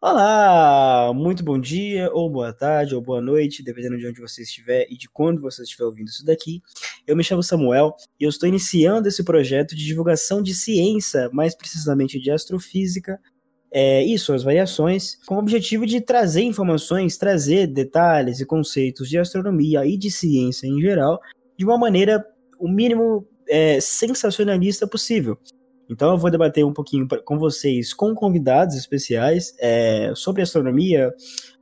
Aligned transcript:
Olá, 0.00 1.12
muito 1.12 1.42
bom 1.42 1.58
dia, 1.58 2.08
ou 2.12 2.30
boa 2.30 2.52
tarde, 2.52 2.94
ou 2.94 3.00
boa 3.00 3.20
noite, 3.20 3.64
dependendo 3.64 3.98
de 3.98 4.06
onde 4.06 4.20
você 4.20 4.42
estiver 4.42 4.86
e 4.88 4.96
de 4.96 5.08
quando 5.08 5.42
você 5.42 5.64
estiver 5.64 5.86
ouvindo 5.86 6.06
isso 6.06 6.24
daqui. 6.24 6.60
Eu 7.04 7.16
me 7.16 7.24
chamo 7.24 7.42
Samuel 7.42 7.96
e 8.20 8.22
eu 8.22 8.28
estou 8.30 8.48
iniciando 8.48 9.08
esse 9.08 9.24
projeto 9.24 9.74
de 9.74 9.84
divulgação 9.84 10.40
de 10.40 10.54
ciência, 10.54 11.28
mais 11.32 11.56
precisamente 11.56 12.20
de 12.20 12.30
astrofísica, 12.30 13.18
é, 13.72 14.04
e 14.04 14.16
suas 14.20 14.44
variações, 14.44 15.16
com 15.26 15.34
o 15.34 15.38
objetivo 15.40 15.84
de 15.84 16.00
trazer 16.00 16.42
informações, 16.42 17.18
trazer 17.18 17.66
detalhes 17.66 18.38
e 18.38 18.46
conceitos 18.46 19.08
de 19.08 19.18
astronomia 19.18 19.84
e 19.84 19.96
de 19.96 20.12
ciência 20.12 20.68
em 20.68 20.80
geral, 20.80 21.20
de 21.56 21.64
uma 21.64 21.76
maneira 21.76 22.24
o 22.56 22.68
mínimo 22.68 23.26
é, 23.48 23.80
sensacionalista 23.80 24.86
possível. 24.86 25.36
Então 25.88 26.12
eu 26.12 26.18
vou 26.18 26.30
debater 26.30 26.64
um 26.64 26.72
pouquinho 26.72 27.06
com 27.24 27.38
vocês, 27.38 27.94
com 27.94 28.14
convidados 28.14 28.76
especiais, 28.76 29.54
é, 29.58 30.12
sobre 30.14 30.42
astronomia, 30.42 31.12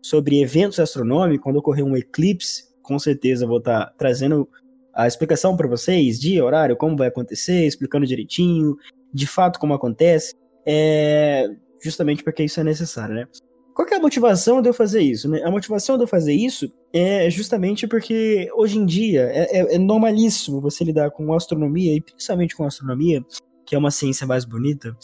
sobre 0.02 0.40
eventos 0.40 0.80
astronômicos, 0.80 1.44
quando 1.44 1.56
ocorrer 1.56 1.84
um 1.84 1.96
eclipse, 1.96 2.64
com 2.82 2.98
certeza 2.98 3.46
vou 3.46 3.58
estar 3.58 3.86
tá 3.86 3.92
trazendo 3.96 4.48
a 4.92 5.06
explicação 5.06 5.56
para 5.56 5.68
vocês, 5.68 6.18
dia, 6.18 6.44
horário, 6.44 6.76
como 6.76 6.96
vai 6.96 7.08
acontecer, 7.08 7.66
explicando 7.66 8.06
direitinho, 8.06 8.76
de 9.12 9.26
fato 9.26 9.60
como 9.60 9.74
acontece, 9.74 10.34
é, 10.66 11.48
justamente 11.82 12.24
porque 12.24 12.42
isso 12.42 12.58
é 12.58 12.64
necessário, 12.64 13.14
né? 13.14 13.28
Qual 13.74 13.86
é 13.86 13.96
a 13.96 14.00
motivação 14.00 14.62
de 14.62 14.70
eu 14.70 14.72
fazer 14.72 15.02
isso? 15.02 15.28
Né? 15.28 15.42
A 15.44 15.50
motivação 15.50 15.98
de 15.98 16.04
eu 16.04 16.08
fazer 16.08 16.32
isso 16.32 16.72
é 16.94 17.28
justamente 17.28 17.86
porque 17.86 18.48
hoje 18.54 18.78
em 18.78 18.86
dia 18.86 19.24
é, 19.30 19.58
é, 19.58 19.74
é 19.74 19.78
normalíssimo 19.78 20.62
você 20.62 20.82
lidar 20.82 21.10
com 21.10 21.34
astronomia, 21.34 21.94
e 21.94 22.00
principalmente 22.00 22.56
com 22.56 22.64
astronomia, 22.64 23.22
que 23.66 23.74
é 23.74 23.78
uma 23.78 23.90
ciência 23.90 24.26
mais 24.26 24.44
bonita, 24.44 24.96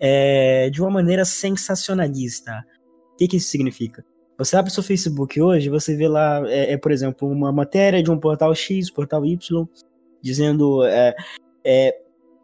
é, 0.00 0.68
de 0.70 0.82
uma 0.82 0.90
maneira 0.90 1.24
sensacionalista. 1.24 2.52
O 3.12 3.16
que, 3.16 3.28
que 3.28 3.36
isso 3.36 3.48
significa? 3.48 4.04
Você 4.36 4.56
abre 4.56 4.72
seu 4.72 4.82
Facebook 4.82 5.40
hoje, 5.40 5.70
você 5.70 5.94
vê 5.94 6.08
lá, 6.08 6.42
é, 6.48 6.72
é, 6.72 6.76
por 6.76 6.90
exemplo, 6.90 7.28
uma 7.28 7.52
matéria 7.52 8.02
de 8.02 8.10
um 8.10 8.18
portal 8.18 8.52
X, 8.54 8.90
portal 8.90 9.24
Y, 9.24 9.68
dizendo 10.20 10.84
é, 10.84 11.14
é, 11.64 11.96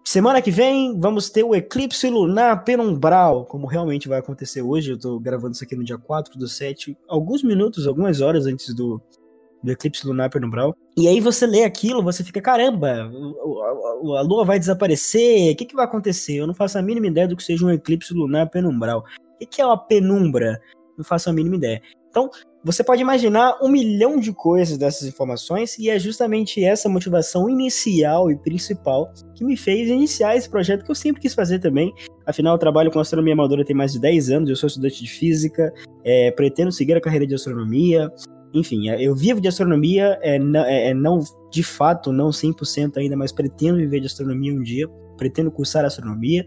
semana 0.04 0.40
que 0.40 0.50
vem 0.50 0.98
vamos 0.98 1.28
ter 1.30 1.42
o 1.42 1.54
eclipse 1.56 2.08
lunar 2.08 2.62
penumbral, 2.62 3.44
como 3.46 3.66
realmente 3.66 4.08
vai 4.08 4.20
acontecer 4.20 4.62
hoje. 4.62 4.90
Eu 4.90 4.96
estou 4.96 5.18
gravando 5.18 5.54
isso 5.54 5.64
aqui 5.64 5.74
no 5.74 5.82
dia 5.82 5.98
4 5.98 6.38
do 6.38 6.46
7, 6.46 6.96
alguns 7.08 7.42
minutos, 7.42 7.86
algumas 7.86 8.20
horas 8.20 8.46
antes 8.46 8.72
do, 8.74 9.00
do 9.62 9.72
eclipse 9.72 10.06
lunar 10.06 10.30
penumbral. 10.30 10.76
E 10.98 11.06
aí 11.06 11.20
você 11.20 11.46
lê 11.46 11.62
aquilo, 11.62 12.02
você 12.02 12.24
fica, 12.24 12.40
caramba, 12.40 13.08
a, 13.08 14.20
lua 14.20 14.44
vai 14.44 14.58
desaparecer, 14.58 15.52
o 15.52 15.56
que, 15.56 15.64
que 15.64 15.76
vai 15.76 15.84
acontecer? 15.84 16.34
Eu 16.34 16.46
não 16.48 16.54
faço 16.54 16.76
a 16.76 16.82
mínima 16.82 17.06
ideia 17.06 17.28
do 17.28 17.36
que 17.36 17.44
seja 17.44 17.64
um 17.64 17.70
eclipse 17.70 18.12
lunar 18.12 18.50
penumbral. 18.50 19.04
O 19.34 19.38
que, 19.38 19.46
que 19.46 19.62
é 19.62 19.64
uma 19.64 19.78
penumbra? 19.78 20.60
Não 20.96 21.04
faço 21.04 21.30
a 21.30 21.32
mínima 21.32 21.54
ideia. 21.54 21.80
Então, 22.10 22.28
você 22.64 22.82
pode 22.82 23.00
imaginar 23.00 23.56
um 23.62 23.68
milhão 23.68 24.18
de 24.18 24.32
coisas 24.32 24.76
dessas 24.76 25.06
informações, 25.06 25.78
e 25.78 25.88
é 25.88 26.00
justamente 26.00 26.64
essa 26.64 26.88
motivação 26.88 27.48
inicial 27.48 28.28
e 28.28 28.36
principal 28.36 29.12
que 29.36 29.44
me 29.44 29.56
fez 29.56 29.88
iniciar 29.88 30.34
esse 30.34 30.50
projeto 30.50 30.84
que 30.84 30.90
eu 30.90 30.96
sempre 30.96 31.22
quis 31.22 31.32
fazer 31.32 31.60
também. 31.60 31.94
Afinal, 32.26 32.56
eu 32.56 32.58
trabalho 32.58 32.90
com 32.90 32.98
astronomia 32.98 33.34
amadora 33.34 33.64
tem 33.64 33.76
mais 33.76 33.92
de 33.92 34.00
10 34.00 34.30
anos, 34.30 34.50
eu 34.50 34.56
sou 34.56 34.66
estudante 34.66 35.00
de 35.00 35.08
física, 35.08 35.72
é, 36.02 36.32
pretendo 36.32 36.72
seguir 36.72 36.94
a 36.94 37.00
carreira 37.00 37.24
de 37.24 37.36
astronomia, 37.36 38.10
enfim, 38.54 38.88
é, 38.88 39.00
eu 39.00 39.14
vivo 39.14 39.40
de 39.40 39.48
astronomia, 39.48 40.18
é, 40.22 40.36
é, 40.36 40.90
é 40.90 40.94
não 40.94 41.22
de 41.50 41.62
fato, 41.62 42.12
não 42.12 42.30
100% 42.30 42.96
ainda, 42.96 43.16
mas 43.16 43.32
pretendo 43.32 43.78
viver 43.78 44.00
de 44.00 44.06
astronomia 44.06 44.52
um 44.52 44.62
dia, 44.62 44.88
pretendo 45.16 45.50
cursar 45.50 45.84
astronomia. 45.84 46.46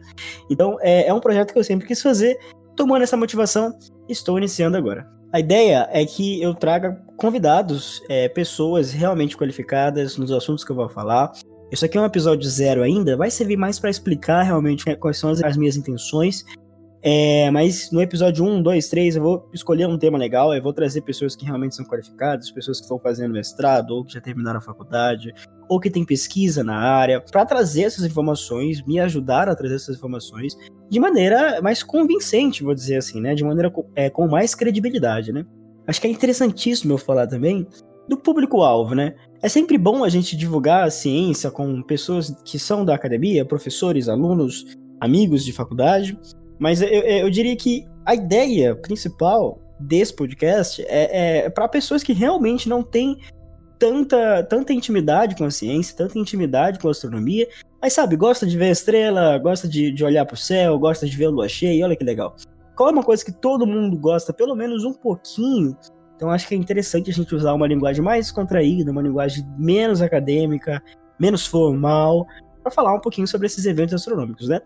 Então, 0.49 0.77
é, 0.81 1.07
é 1.07 1.13
um 1.13 1.19
projeto 1.19 1.53
que 1.53 1.59
eu 1.59 1.63
sempre 1.63 1.87
quis 1.87 2.01
fazer. 2.01 2.37
Tomando 2.75 3.03
essa 3.03 3.17
motivação, 3.17 3.73
estou 4.07 4.37
iniciando 4.37 4.77
agora. 4.77 5.07
A 5.33 5.39
ideia 5.39 5.87
é 5.91 6.05
que 6.05 6.41
eu 6.41 6.53
traga 6.53 7.01
convidados, 7.17 8.01
é, 8.09 8.27
pessoas 8.27 8.91
realmente 8.91 9.37
qualificadas 9.37 10.17
nos 10.17 10.31
assuntos 10.31 10.63
que 10.63 10.71
eu 10.71 10.75
vou 10.75 10.89
falar. 10.89 11.31
Isso 11.71 11.85
aqui 11.85 11.97
é 11.97 12.01
um 12.01 12.05
episódio 12.05 12.49
zero 12.49 12.83
ainda, 12.83 13.15
vai 13.15 13.31
servir 13.31 13.55
mais 13.55 13.79
para 13.79 13.89
explicar 13.89 14.41
realmente 14.41 14.85
né, 14.85 14.95
quais 14.95 15.17
são 15.17 15.29
as 15.29 15.55
minhas 15.55 15.77
intenções 15.77 16.43
é, 17.03 17.49
mas 17.49 17.89
no 17.91 17.99
episódio 17.99 18.45
1, 18.45 18.61
2, 18.61 18.89
3, 18.89 19.15
eu 19.15 19.23
vou 19.23 19.49
escolher 19.51 19.87
um 19.87 19.97
tema 19.97 20.19
legal, 20.19 20.53
eu 20.53 20.61
vou 20.61 20.71
trazer 20.71 21.01
pessoas 21.01 21.35
que 21.35 21.45
realmente 21.45 21.75
são 21.75 21.83
qualificadas, 21.83 22.51
pessoas 22.51 22.77
que 22.77 22.83
estão 22.83 22.99
fazendo 22.99 23.33
mestrado, 23.33 23.91
ou 23.91 24.05
que 24.05 24.13
já 24.13 24.21
terminaram 24.21 24.59
a 24.59 24.61
faculdade, 24.61 25.33
ou 25.67 25.79
que 25.79 25.89
têm 25.89 26.05
pesquisa 26.05 26.63
na 26.63 26.77
área, 26.77 27.19
para 27.19 27.43
trazer 27.43 27.83
essas 27.83 28.05
informações, 28.05 28.85
me 28.85 28.99
ajudar 28.99 29.49
a 29.49 29.55
trazer 29.55 29.75
essas 29.75 29.95
informações 29.95 30.55
de 30.89 30.99
maneira 30.99 31.59
mais 31.61 31.81
convincente, 31.81 32.63
vou 32.63 32.75
dizer 32.75 32.97
assim, 32.97 33.19
né? 33.19 33.33
De 33.33 33.43
maneira 33.43 33.73
é, 33.95 34.09
com 34.09 34.27
mais 34.27 34.53
credibilidade, 34.53 35.31
né? 35.31 35.43
Acho 35.87 35.99
que 35.99 36.07
é 36.07 36.11
interessantíssimo 36.11 36.93
eu 36.93 36.97
falar 36.99 37.25
também 37.25 37.65
do 38.07 38.15
público-alvo, 38.15 38.93
né? 38.93 39.15
É 39.41 39.49
sempre 39.49 39.77
bom 39.77 40.03
a 40.03 40.09
gente 40.09 40.35
divulgar 40.37 40.83
a 40.83 40.91
ciência 40.91 41.49
com 41.49 41.81
pessoas 41.81 42.35
que 42.45 42.59
são 42.59 42.85
da 42.85 42.93
academia, 42.93 43.43
professores, 43.43 44.07
alunos, 44.07 44.77
amigos 44.99 45.43
de 45.43 45.51
faculdade, 45.51 46.19
mas 46.61 46.79
eu, 46.79 46.87
eu 46.87 47.29
diria 47.31 47.55
que 47.55 47.87
a 48.05 48.13
ideia 48.13 48.75
principal 48.75 49.59
desse 49.79 50.15
podcast 50.15 50.79
é, 50.87 51.45
é 51.45 51.49
para 51.49 51.67
pessoas 51.67 52.03
que 52.03 52.13
realmente 52.13 52.69
não 52.69 52.83
têm 52.83 53.17
tanta, 53.79 54.43
tanta 54.43 54.71
intimidade 54.71 55.35
com 55.35 55.43
a 55.43 55.49
ciência, 55.49 55.97
tanta 55.97 56.19
intimidade 56.19 56.77
com 56.77 56.87
a 56.87 56.91
astronomia, 56.91 57.47
mas 57.81 57.93
sabe, 57.93 58.15
gosta 58.15 58.45
de 58.45 58.55
ver 58.55 58.69
estrela, 58.69 59.39
gosta 59.39 59.67
de, 59.67 59.91
de 59.91 60.05
olhar 60.05 60.23
para 60.23 60.35
o 60.35 60.37
céu, 60.37 60.77
gosta 60.77 61.07
de 61.07 61.17
ver 61.17 61.25
a 61.25 61.29
lua 61.31 61.49
cheia, 61.49 61.83
olha 61.83 61.95
que 61.95 62.03
legal. 62.03 62.35
Qual 62.75 62.89
é 62.89 62.91
uma 62.91 63.03
coisa 63.03 63.25
que 63.25 63.31
todo 63.31 63.65
mundo 63.65 63.97
gosta, 63.97 64.31
pelo 64.31 64.55
menos 64.55 64.83
um 64.83 64.93
pouquinho? 64.93 65.75
Então 66.15 66.29
acho 66.29 66.47
que 66.47 66.53
é 66.53 66.57
interessante 66.59 67.09
a 67.09 67.13
gente 67.13 67.33
usar 67.33 67.53
uma 67.53 67.65
linguagem 67.65 68.03
mais 68.03 68.31
contraída, 68.31 68.91
uma 68.91 69.01
linguagem 69.01 69.43
menos 69.57 69.99
acadêmica, 69.99 70.79
menos 71.19 71.47
formal, 71.47 72.27
para 72.61 72.71
falar 72.71 72.93
um 72.93 73.01
pouquinho 73.01 73.27
sobre 73.27 73.47
esses 73.47 73.65
eventos 73.65 73.95
astronômicos, 73.95 74.47
né? 74.47 74.61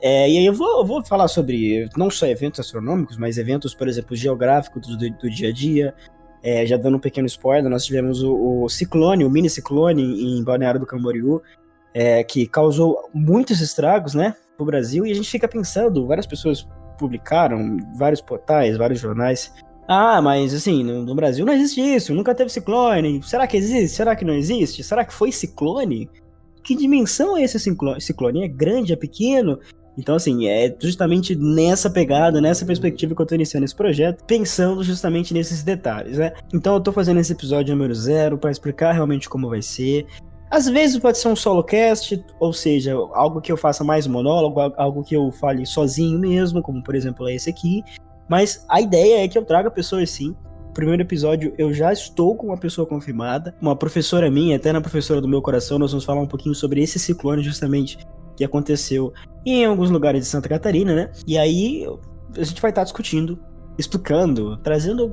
É, 0.00 0.28
e 0.30 0.38
aí 0.38 0.46
eu 0.46 0.52
vou, 0.52 0.80
eu 0.80 0.84
vou 0.84 1.04
falar 1.04 1.28
sobre 1.28 1.88
não 1.96 2.10
só 2.10 2.26
eventos 2.26 2.60
astronômicos, 2.60 3.16
mas 3.16 3.38
eventos, 3.38 3.74
por 3.74 3.88
exemplo, 3.88 4.14
geográficos 4.14 4.86
do, 4.86 5.10
do 5.10 5.30
dia 5.30 5.48
a 5.48 5.52
dia. 5.52 5.94
É, 6.42 6.64
já 6.64 6.76
dando 6.76 6.96
um 6.96 7.00
pequeno 7.00 7.26
spoiler, 7.26 7.68
nós 7.68 7.84
tivemos 7.84 8.22
o, 8.22 8.62
o 8.62 8.68
ciclone, 8.68 9.24
o 9.24 9.30
mini 9.30 9.50
ciclone 9.50 10.02
em 10.38 10.44
Balneário 10.44 10.78
do 10.78 10.86
Camboriú, 10.86 11.42
é, 11.92 12.22
que 12.22 12.46
causou 12.46 13.08
muitos 13.12 13.60
estragos, 13.60 14.14
né, 14.14 14.36
pro 14.56 14.64
Brasil, 14.64 15.04
e 15.04 15.10
a 15.10 15.14
gente 15.14 15.28
fica 15.28 15.48
pensando, 15.48 16.06
várias 16.06 16.26
pessoas 16.26 16.68
publicaram, 16.98 17.78
vários 17.96 18.20
portais, 18.20 18.76
vários 18.76 19.00
jornais, 19.00 19.52
ah, 19.88 20.20
mas 20.20 20.52
assim, 20.52 20.82
no, 20.82 21.04
no 21.04 21.14
Brasil 21.14 21.46
não 21.46 21.52
existe 21.52 21.80
isso, 21.80 22.12
nunca 22.12 22.34
teve 22.34 22.50
ciclone, 22.50 23.22
será 23.22 23.46
que 23.46 23.56
existe? 23.56 23.96
Será 23.96 24.16
que 24.16 24.24
não 24.24 24.34
existe? 24.34 24.82
Será 24.82 25.04
que 25.04 25.14
foi 25.14 25.30
ciclone? 25.30 26.10
Que 26.64 26.74
dimensão 26.74 27.36
é 27.36 27.42
esse 27.44 27.60
ciclone? 27.60 28.00
Ciclone 28.00 28.42
é 28.42 28.48
grande, 28.48 28.92
é 28.92 28.96
pequeno? 28.96 29.60
Então, 29.96 30.14
assim, 30.14 30.46
é 30.46 30.74
justamente 30.78 31.34
nessa 31.34 31.88
pegada, 31.88 32.40
nessa 32.40 32.66
perspectiva 32.66 33.14
que 33.14 33.22
eu 33.22 33.26
tô 33.26 33.34
iniciando 33.34 33.64
esse 33.64 33.74
projeto, 33.74 34.22
pensando 34.24 34.82
justamente 34.82 35.32
nesses 35.32 35.62
detalhes, 35.62 36.18
né? 36.18 36.32
Então, 36.52 36.74
eu 36.74 36.80
tô 36.80 36.92
fazendo 36.92 37.18
esse 37.18 37.32
episódio 37.32 37.74
número 37.74 37.94
zero 37.94 38.36
para 38.36 38.50
explicar 38.50 38.92
realmente 38.92 39.28
como 39.28 39.48
vai 39.48 39.62
ser. 39.62 40.06
Às 40.50 40.68
vezes 40.68 40.98
pode 40.98 41.18
ser 41.18 41.28
um 41.28 41.36
solo 41.36 41.64
cast, 41.64 42.22
ou 42.38 42.52
seja, 42.52 42.94
algo 43.12 43.40
que 43.40 43.50
eu 43.50 43.56
faça 43.56 43.82
mais 43.82 44.06
monólogo, 44.06 44.60
algo 44.76 45.02
que 45.02 45.16
eu 45.16 45.32
fale 45.32 45.66
sozinho 45.66 46.18
mesmo, 46.18 46.62
como 46.62 46.82
por 46.82 46.94
exemplo 46.94 47.28
é 47.28 47.34
esse 47.34 47.50
aqui. 47.50 47.82
Mas 48.28 48.64
a 48.68 48.80
ideia 48.80 49.24
é 49.24 49.28
que 49.28 49.36
eu 49.36 49.44
traga 49.44 49.70
pessoas 49.70 50.10
sim. 50.10 50.36
Primeiro 50.72 51.02
episódio 51.02 51.54
eu 51.56 51.72
já 51.72 51.92
estou 51.92 52.36
com 52.36 52.48
uma 52.48 52.56
pessoa 52.56 52.86
confirmada, 52.86 53.54
uma 53.60 53.74
professora 53.74 54.30
minha, 54.30 54.56
até 54.56 54.72
na 54.72 54.80
professora 54.80 55.20
do 55.20 55.28
meu 55.28 55.40
coração, 55.40 55.78
nós 55.78 55.90
vamos 55.90 56.04
falar 56.04 56.20
um 56.20 56.26
pouquinho 56.26 56.54
sobre 56.54 56.82
esse 56.82 56.98
ciclone 56.98 57.42
justamente 57.42 57.98
que 58.36 58.44
aconteceu 58.44 59.12
em 59.44 59.64
alguns 59.64 59.90
lugares 59.90 60.22
de 60.22 60.26
Santa 60.26 60.48
Catarina, 60.48 60.94
né? 60.94 61.10
E 61.26 61.38
aí 61.38 61.86
a 62.36 62.44
gente 62.44 62.60
vai 62.60 62.70
estar 62.70 62.84
discutindo, 62.84 63.38
explicando, 63.78 64.56
trazendo 64.58 65.12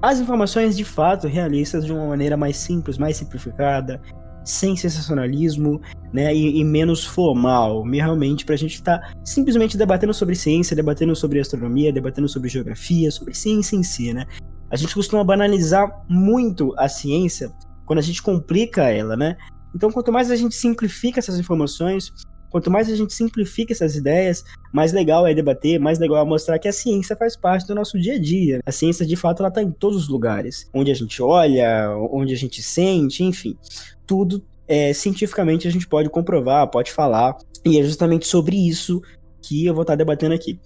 as 0.00 0.20
informações 0.20 0.76
de 0.76 0.84
fato 0.84 1.26
realistas 1.26 1.84
de 1.84 1.92
uma 1.92 2.06
maneira 2.06 2.36
mais 2.36 2.56
simples, 2.56 2.98
mais 2.98 3.16
simplificada, 3.16 4.00
sem 4.44 4.76
sensacionalismo, 4.76 5.80
né, 6.12 6.34
e, 6.34 6.60
e 6.60 6.64
menos 6.64 7.04
formal, 7.04 7.82
realmente 7.82 8.44
para 8.44 8.54
a 8.54 8.58
gente 8.58 8.74
estar 8.74 8.98
tá 8.98 9.12
simplesmente 9.24 9.76
debatendo 9.76 10.12
sobre 10.12 10.34
ciência, 10.34 10.76
debatendo 10.76 11.16
sobre 11.16 11.40
astronomia, 11.40 11.92
debatendo 11.92 12.28
sobre 12.28 12.50
geografia, 12.50 13.10
sobre 13.10 13.34
ciência 13.34 13.76
em 13.76 13.82
si, 13.82 14.12
né? 14.12 14.26
A 14.70 14.76
gente 14.76 14.94
costuma 14.94 15.24
banalizar 15.24 16.04
muito 16.08 16.74
a 16.76 16.88
ciência 16.88 17.50
quando 17.86 17.98
a 17.98 18.02
gente 18.02 18.22
complica 18.22 18.82
ela, 18.90 19.16
né? 19.16 19.36
Então, 19.74 19.90
quanto 19.90 20.12
mais 20.12 20.30
a 20.30 20.36
gente 20.36 20.54
simplifica 20.54 21.18
essas 21.18 21.38
informações, 21.38 22.12
Quanto 22.54 22.70
mais 22.70 22.88
a 22.88 22.94
gente 22.94 23.12
simplifica 23.12 23.72
essas 23.72 23.96
ideias, 23.96 24.44
mais 24.72 24.92
legal 24.92 25.26
é 25.26 25.34
debater, 25.34 25.80
mais 25.80 25.98
legal 25.98 26.18
é 26.18 26.24
mostrar 26.24 26.56
que 26.56 26.68
a 26.68 26.72
ciência 26.72 27.16
faz 27.16 27.34
parte 27.34 27.66
do 27.66 27.74
nosso 27.74 27.98
dia 27.98 28.14
a 28.14 28.18
dia. 28.20 28.60
A 28.64 28.70
ciência, 28.70 29.04
de 29.04 29.16
fato, 29.16 29.40
ela 29.40 29.48
está 29.48 29.60
em 29.60 29.72
todos 29.72 30.04
os 30.04 30.08
lugares. 30.08 30.70
Onde 30.72 30.88
a 30.88 30.94
gente 30.94 31.20
olha, 31.20 31.90
onde 32.12 32.32
a 32.32 32.36
gente 32.36 32.62
sente, 32.62 33.24
enfim. 33.24 33.58
Tudo 34.06 34.40
é, 34.68 34.92
cientificamente 34.92 35.66
a 35.66 35.70
gente 35.72 35.88
pode 35.88 36.08
comprovar, 36.08 36.70
pode 36.70 36.92
falar. 36.92 37.36
E 37.64 37.76
é 37.76 37.82
justamente 37.82 38.24
sobre 38.24 38.54
isso 38.54 39.02
que 39.42 39.66
eu 39.66 39.74
vou 39.74 39.82
estar 39.82 39.96
debatendo 39.96 40.36
aqui. 40.36 40.56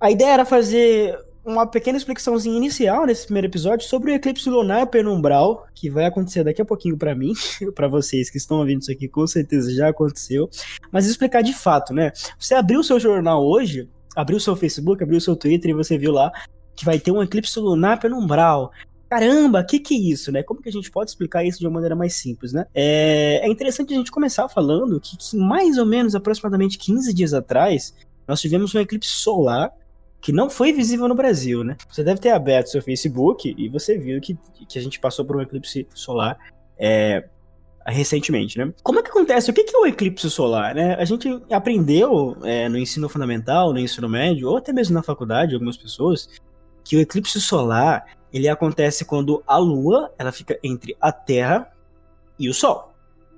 A 0.00 0.12
ideia 0.12 0.34
era 0.34 0.44
fazer 0.44 1.18
uma 1.48 1.66
pequena 1.66 1.96
explicaçãozinha 1.96 2.56
inicial 2.56 3.06
nesse 3.06 3.24
primeiro 3.24 3.48
episódio 3.48 3.86
sobre 3.88 4.12
o 4.12 4.14
eclipse 4.14 4.50
lunar 4.50 4.86
penumbral, 4.88 5.66
que 5.74 5.88
vai 5.88 6.04
acontecer 6.04 6.44
daqui 6.44 6.60
a 6.60 6.64
pouquinho 6.64 6.96
para 6.96 7.14
mim, 7.14 7.32
para 7.74 7.88
vocês 7.88 8.28
que 8.28 8.36
estão 8.36 8.58
ouvindo 8.58 8.82
isso 8.82 8.92
aqui, 8.92 9.08
com 9.08 9.26
certeza 9.26 9.72
já 9.74 9.88
aconteceu, 9.88 10.50
mas 10.92 11.06
explicar 11.06 11.42
de 11.42 11.54
fato, 11.54 11.94
né? 11.94 12.12
Você 12.38 12.54
abriu 12.54 12.80
o 12.80 12.84
seu 12.84 13.00
jornal 13.00 13.42
hoje, 13.42 13.88
abriu 14.14 14.36
o 14.36 14.40
seu 14.40 14.54
Facebook, 14.54 15.02
abriu 15.02 15.16
o 15.16 15.22
seu 15.22 15.34
Twitter 15.34 15.70
e 15.70 15.74
você 15.74 15.96
viu 15.96 16.12
lá 16.12 16.30
que 16.76 16.84
vai 16.84 16.98
ter 16.98 17.10
um 17.10 17.22
eclipse 17.22 17.58
lunar 17.58 17.98
penumbral. 17.98 18.70
Caramba, 19.08 19.60
o 19.60 19.66
que, 19.66 19.80
que 19.80 19.94
é 19.94 19.98
isso, 19.98 20.30
né? 20.30 20.42
Como 20.42 20.60
que 20.60 20.68
a 20.68 20.72
gente 20.72 20.90
pode 20.90 21.10
explicar 21.10 21.42
isso 21.44 21.58
de 21.58 21.66
uma 21.66 21.72
maneira 21.72 21.96
mais 21.96 22.14
simples, 22.14 22.52
né? 22.52 22.66
É, 22.74 23.40
é 23.42 23.48
interessante 23.48 23.94
a 23.94 23.96
gente 23.96 24.10
começar 24.10 24.46
falando 24.50 25.00
que, 25.00 25.16
que 25.16 25.34
mais 25.34 25.78
ou 25.78 25.86
menos 25.86 26.14
aproximadamente 26.14 26.76
15 26.76 27.14
dias 27.14 27.32
atrás, 27.32 27.94
nós 28.28 28.38
tivemos 28.38 28.74
um 28.74 28.80
eclipse 28.80 29.10
solar 29.10 29.72
que 30.20 30.32
não 30.32 30.50
foi 30.50 30.72
visível 30.72 31.08
no 31.08 31.14
Brasil, 31.14 31.62
né? 31.62 31.76
Você 31.88 32.02
deve 32.02 32.20
ter 32.20 32.30
aberto 32.30 32.70
seu 32.70 32.82
Facebook 32.82 33.54
e 33.56 33.68
você 33.68 33.96
viu 33.96 34.20
que, 34.20 34.36
que 34.68 34.78
a 34.78 34.82
gente 34.82 34.98
passou 34.98 35.24
por 35.24 35.36
um 35.36 35.40
eclipse 35.40 35.86
solar 35.94 36.38
é, 36.76 37.24
recentemente, 37.86 38.58
né? 38.58 38.72
Como 38.82 38.98
é 38.98 39.02
que 39.02 39.10
acontece? 39.10 39.50
O 39.50 39.54
que 39.54 39.60
é 39.60 39.78
o 39.78 39.86
eclipse 39.86 40.30
solar, 40.30 40.74
né? 40.74 40.94
A 40.96 41.04
gente 41.04 41.28
aprendeu 41.50 42.36
é, 42.42 42.68
no 42.68 42.78
ensino 42.78 43.08
fundamental, 43.08 43.72
no 43.72 43.78
ensino 43.78 44.08
médio, 44.08 44.48
ou 44.48 44.56
até 44.56 44.72
mesmo 44.72 44.94
na 44.94 45.02
faculdade, 45.02 45.54
algumas 45.54 45.76
pessoas, 45.76 46.28
que 46.84 46.96
o 46.96 47.00
eclipse 47.00 47.40
solar 47.40 48.04
ele 48.32 48.48
acontece 48.48 49.04
quando 49.04 49.42
a 49.46 49.56
Lua 49.56 50.12
ela 50.18 50.32
fica 50.32 50.58
entre 50.62 50.96
a 51.00 51.10
Terra 51.10 51.70
e 52.38 52.48
o 52.48 52.54
Sol. 52.54 52.92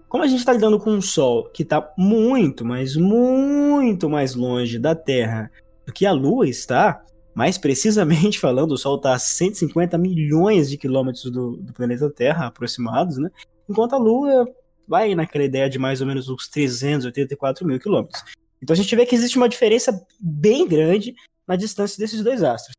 Como 0.08 0.24
a 0.24 0.26
gente 0.26 0.40
está 0.40 0.52
lidando 0.52 0.80
com 0.80 0.90
um 0.90 1.00
Sol 1.00 1.48
que 1.52 1.62
está 1.62 1.92
muito, 1.96 2.64
mas 2.64 2.96
muito 2.96 4.10
mais 4.10 4.34
longe 4.34 4.78
da 4.78 4.94
Terra 4.94 5.50
do 5.90 5.92
que 5.92 6.06
a 6.06 6.12
Lua 6.12 6.48
está, 6.48 7.04
mais 7.34 7.58
precisamente 7.58 8.38
falando, 8.40 8.72
o 8.72 8.78
Sol 8.78 8.96
está 8.96 9.14
a 9.14 9.18
150 9.18 9.98
milhões 9.98 10.70
de 10.70 10.78
quilômetros 10.78 11.24
do, 11.24 11.56
do, 11.56 11.72
planeta 11.72 12.08
Terra, 12.08 12.46
aproximados, 12.46 13.18
né? 13.18 13.28
Enquanto 13.68 13.94
a 13.94 13.98
Lua 13.98 14.46
vai 14.88 15.14
naquela 15.14 15.44
ideia 15.44 15.68
de 15.68 15.78
mais 15.78 16.00
ou 16.00 16.06
menos 16.06 16.28
uns 16.28 16.48
384 16.48 17.66
mil 17.66 17.78
quilômetros. 17.78 18.22
Então 18.62 18.74
a 18.74 18.76
gente 18.76 18.94
vê 18.94 19.04
que 19.04 19.14
existe 19.14 19.36
uma 19.36 19.48
diferença 19.48 20.04
bem 20.20 20.66
grande 20.66 21.14
na 21.46 21.56
distância 21.56 21.98
desses 21.98 22.22
dois 22.22 22.42
astros. 22.42 22.74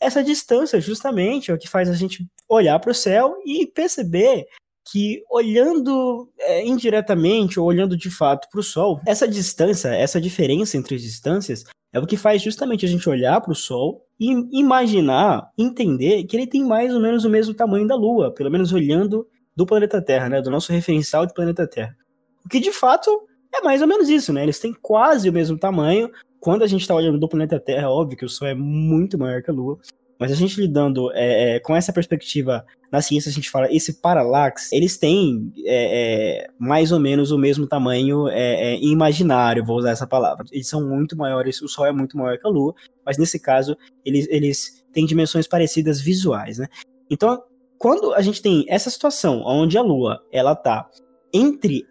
Essa 0.00 0.22
distância, 0.22 0.80
justamente, 0.80 1.50
é 1.50 1.54
o 1.54 1.58
que 1.58 1.68
faz 1.68 1.88
a 1.88 1.94
gente 1.94 2.26
olhar 2.48 2.78
para 2.78 2.90
o 2.90 2.94
céu 2.94 3.36
e 3.44 3.66
perceber 3.66 4.46
que 4.90 5.22
olhando 5.28 6.30
é, 6.38 6.64
indiretamente 6.64 7.58
ou 7.58 7.66
olhando 7.66 7.96
de 7.96 8.10
fato 8.10 8.48
para 8.50 8.60
o 8.60 8.62
Sol, 8.62 9.00
essa 9.04 9.26
distância, 9.26 9.88
essa 9.88 10.20
diferença 10.20 10.76
entre 10.76 10.94
as 10.94 11.02
distâncias, 11.02 11.64
é 11.92 11.98
o 11.98 12.06
que 12.06 12.16
faz 12.16 12.42
justamente 12.42 12.84
a 12.84 12.88
gente 12.88 13.08
olhar 13.08 13.40
para 13.40 13.52
o 13.52 13.54
Sol 13.54 14.06
e 14.18 14.32
imaginar, 14.58 15.50
entender 15.56 16.24
que 16.24 16.36
ele 16.36 16.46
tem 16.46 16.64
mais 16.64 16.94
ou 16.94 17.00
menos 17.00 17.24
o 17.24 17.30
mesmo 17.30 17.54
tamanho 17.54 17.86
da 17.86 17.94
Lua, 17.94 18.32
pelo 18.32 18.50
menos 18.50 18.72
olhando 18.72 19.26
do 19.54 19.66
planeta 19.66 20.02
Terra, 20.02 20.28
né, 20.28 20.42
do 20.42 20.50
nosso 20.50 20.72
referencial 20.72 21.26
de 21.26 21.32
planeta 21.32 21.66
Terra. 21.66 21.96
O 22.44 22.48
que 22.48 22.60
de 22.60 22.72
fato 22.72 23.10
é 23.54 23.60
mais 23.62 23.80
ou 23.80 23.88
menos 23.88 24.08
isso, 24.08 24.32
né? 24.32 24.42
Eles 24.42 24.58
têm 24.58 24.74
quase 24.74 25.28
o 25.28 25.32
mesmo 25.32 25.58
tamanho. 25.58 26.10
Quando 26.38 26.62
a 26.62 26.66
gente 26.66 26.82
está 26.82 26.94
olhando 26.94 27.18
do 27.18 27.28
planeta 27.28 27.58
Terra, 27.58 27.86
é 27.86 27.88
óbvio 27.88 28.16
que 28.16 28.24
o 28.24 28.28
Sol 28.28 28.46
é 28.46 28.54
muito 28.54 29.18
maior 29.18 29.42
que 29.42 29.50
a 29.50 29.54
Lua. 29.54 29.78
Mas 30.18 30.32
a 30.32 30.34
gente 30.34 30.60
lidando 30.60 31.12
é, 31.12 31.56
é, 31.56 31.60
com 31.60 31.76
essa 31.76 31.92
perspectiva 31.92 32.64
na 32.90 33.02
ciência, 33.02 33.28
a 33.28 33.32
gente 33.32 33.50
fala 33.50 33.70
esse 33.70 34.00
paralaxe, 34.00 34.74
eles 34.74 34.96
têm 34.96 35.52
é, 35.64 36.44
é 36.44 36.50
mais 36.58 36.92
ou 36.92 36.98
menos 36.98 37.30
o 37.30 37.38
mesmo 37.38 37.66
tamanho 37.66 38.28
é, 38.28 38.74
é, 38.74 38.80
imaginário, 38.80 39.64
vou 39.64 39.76
usar 39.76 39.90
essa 39.90 40.06
palavra. 40.06 40.44
Eles 40.50 40.68
são 40.68 40.88
muito 40.88 41.16
maiores, 41.16 41.60
o 41.60 41.68
Sol 41.68 41.86
é 41.86 41.92
muito 41.92 42.16
maior 42.16 42.38
que 42.38 42.46
a 42.46 42.50
Lua, 42.50 42.74
mas 43.04 43.18
nesse 43.18 43.38
caso 43.38 43.76
eles, 44.04 44.26
eles 44.30 44.84
têm 44.92 45.04
dimensões 45.04 45.46
parecidas 45.46 46.00
visuais, 46.00 46.58
né? 46.58 46.68
Então, 47.10 47.42
quando 47.78 48.14
a 48.14 48.22
gente 48.22 48.40
tem 48.40 48.64
essa 48.68 48.88
situação 48.88 49.42
onde 49.44 49.76
a 49.76 49.82
Lua 49.82 50.22
ela 50.32 50.54
tá 50.54 50.88
entre 51.32 51.84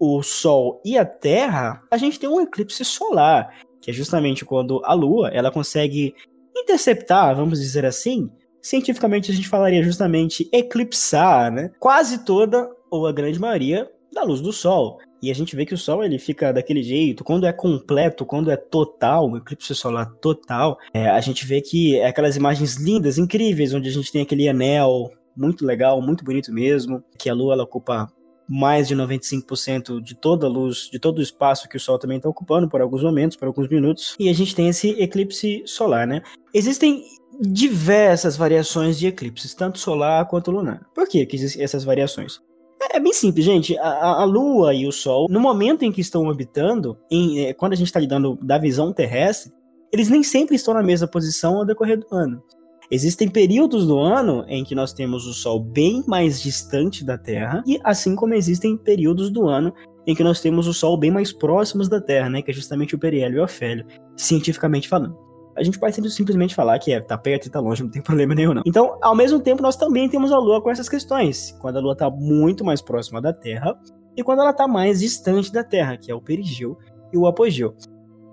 o 0.00 0.22
Sol 0.22 0.80
e 0.84 0.96
a 0.96 1.04
Terra, 1.04 1.82
a 1.90 1.96
gente 1.96 2.18
tem 2.18 2.28
um 2.28 2.40
eclipse 2.40 2.84
solar, 2.84 3.52
que 3.80 3.90
é 3.90 3.94
justamente 3.94 4.44
quando 4.44 4.80
a 4.84 4.94
Lua 4.94 5.28
ela 5.28 5.50
consegue 5.50 6.14
interceptar, 6.60 7.34
vamos 7.34 7.60
dizer 7.60 7.84
assim, 7.84 8.30
cientificamente 8.62 9.30
a 9.30 9.34
gente 9.34 9.48
falaria 9.48 9.82
justamente 9.82 10.48
eclipsar, 10.52 11.52
né? 11.52 11.70
Quase 11.78 12.24
toda 12.24 12.68
ou 12.90 13.06
a 13.06 13.12
grande 13.12 13.38
maioria 13.38 13.90
da 14.12 14.22
luz 14.22 14.40
do 14.40 14.52
Sol. 14.52 14.98
E 15.20 15.30
a 15.30 15.34
gente 15.34 15.56
vê 15.56 15.66
que 15.66 15.74
o 15.74 15.78
Sol 15.78 16.04
ele 16.04 16.18
fica 16.18 16.52
daquele 16.52 16.82
jeito, 16.82 17.24
quando 17.24 17.46
é 17.46 17.52
completo, 17.52 18.24
quando 18.24 18.50
é 18.50 18.56
total, 18.56 19.28
o 19.28 19.36
eclipse 19.36 19.74
solar 19.74 20.10
total, 20.20 20.78
é, 20.94 21.08
a 21.08 21.20
gente 21.20 21.44
vê 21.44 21.60
que 21.60 21.96
é 21.96 22.06
aquelas 22.06 22.36
imagens 22.36 22.76
lindas, 22.76 23.18
incríveis, 23.18 23.74
onde 23.74 23.88
a 23.88 23.92
gente 23.92 24.12
tem 24.12 24.22
aquele 24.22 24.48
anel 24.48 25.10
muito 25.36 25.64
legal, 25.64 26.00
muito 26.00 26.24
bonito 26.24 26.52
mesmo, 26.52 27.02
que 27.18 27.28
a 27.28 27.34
Lua 27.34 27.54
ela 27.54 27.64
ocupa 27.64 28.08
mais 28.48 28.88
de 28.88 28.96
95% 28.96 30.00
de 30.00 30.14
toda 30.14 30.46
a 30.46 30.48
luz, 30.48 30.88
de 30.90 30.98
todo 30.98 31.18
o 31.18 31.22
espaço 31.22 31.68
que 31.68 31.76
o 31.76 31.80
Sol 31.80 31.98
também 31.98 32.16
está 32.16 32.28
ocupando 32.28 32.68
por 32.68 32.80
alguns 32.80 33.02
momentos, 33.02 33.36
por 33.36 33.46
alguns 33.46 33.68
minutos, 33.68 34.16
e 34.18 34.28
a 34.28 34.32
gente 34.32 34.54
tem 34.54 34.68
esse 34.68 34.90
eclipse 35.00 35.62
solar, 35.66 36.06
né? 36.06 36.22
Existem 36.54 37.04
diversas 37.40 38.36
variações 38.36 38.98
de 38.98 39.06
eclipses, 39.06 39.54
tanto 39.54 39.78
solar 39.78 40.26
quanto 40.26 40.50
lunar. 40.50 40.86
Por 40.94 41.08
que, 41.08 41.28
existem 41.32 41.62
essas 41.62 41.84
variações? 41.84 42.40
É, 42.80 42.96
é 42.96 43.00
bem 43.00 43.12
simples, 43.12 43.44
gente. 43.44 43.76
A, 43.78 44.22
a, 44.22 44.24
Lua 44.24 44.74
e 44.74 44.86
o 44.86 44.92
Sol, 44.92 45.26
no 45.28 45.40
momento 45.40 45.84
em 45.84 45.92
que 45.92 46.00
estão 46.00 46.26
orbitando, 46.26 46.98
em, 47.10 47.46
é, 47.46 47.52
quando 47.52 47.74
a 47.74 47.76
gente 47.76 47.88
está 47.88 48.00
lidando 48.00 48.38
da 48.42 48.58
visão 48.58 48.92
terrestre, 48.92 49.52
eles 49.92 50.08
nem 50.08 50.22
sempre 50.22 50.56
estão 50.56 50.74
na 50.74 50.82
mesma 50.82 51.06
posição 51.06 51.56
ao 51.56 51.64
decorrer 51.64 51.98
do 51.98 52.06
ano. 52.14 52.42
Existem 52.90 53.28
períodos 53.28 53.86
do 53.86 53.98
ano 53.98 54.44
em 54.48 54.64
que 54.64 54.74
nós 54.74 54.94
temos 54.94 55.26
o 55.26 55.34
Sol 55.34 55.60
bem 55.60 56.02
mais 56.06 56.40
distante 56.40 57.04
da 57.04 57.18
Terra, 57.18 57.62
e 57.66 57.78
assim 57.84 58.16
como 58.16 58.32
existem 58.32 58.76
períodos 58.78 59.30
do 59.30 59.46
ano 59.46 59.74
em 60.06 60.14
que 60.14 60.24
nós 60.24 60.40
temos 60.40 60.66
o 60.66 60.72
Sol 60.72 60.96
bem 60.96 61.10
mais 61.10 61.30
próximos 61.30 61.86
da 61.86 62.00
Terra, 62.00 62.30
né, 62.30 62.40
que 62.40 62.50
é 62.50 62.54
justamente 62.54 62.94
o 62.94 62.98
periélio 62.98 63.36
e 63.36 63.40
o 63.40 63.44
afélio, 63.44 63.84
cientificamente 64.16 64.88
falando. 64.88 65.14
A 65.54 65.62
gente 65.62 65.78
pode 65.78 66.10
simplesmente 66.10 66.54
falar 66.54 66.78
que 66.78 66.92
é, 66.92 67.00
tá 67.00 67.18
perto 67.18 67.46
e 67.46 67.50
tá 67.50 67.60
longe, 67.60 67.82
não 67.82 67.90
tem 67.90 68.00
problema 68.02 68.34
nenhum 68.34 68.54
não. 68.54 68.62
Então, 68.64 68.96
ao 69.02 69.14
mesmo 69.14 69.38
tempo, 69.38 69.60
nós 69.60 69.76
também 69.76 70.08
temos 70.08 70.32
a 70.32 70.38
Lua 70.38 70.62
com 70.62 70.70
essas 70.70 70.88
questões, 70.88 71.54
quando 71.60 71.76
a 71.76 71.80
Lua 71.80 71.94
tá 71.94 72.08
muito 72.08 72.64
mais 72.64 72.80
próxima 72.80 73.20
da 73.20 73.34
Terra 73.34 73.78
e 74.16 74.22
quando 74.22 74.40
ela 74.40 74.52
tá 74.54 74.66
mais 74.66 75.00
distante 75.00 75.52
da 75.52 75.62
Terra, 75.62 75.98
que 75.98 76.10
é 76.10 76.14
o 76.14 76.22
perigeu 76.22 76.78
e 77.12 77.18
o 77.18 77.26
apogeu. 77.26 77.74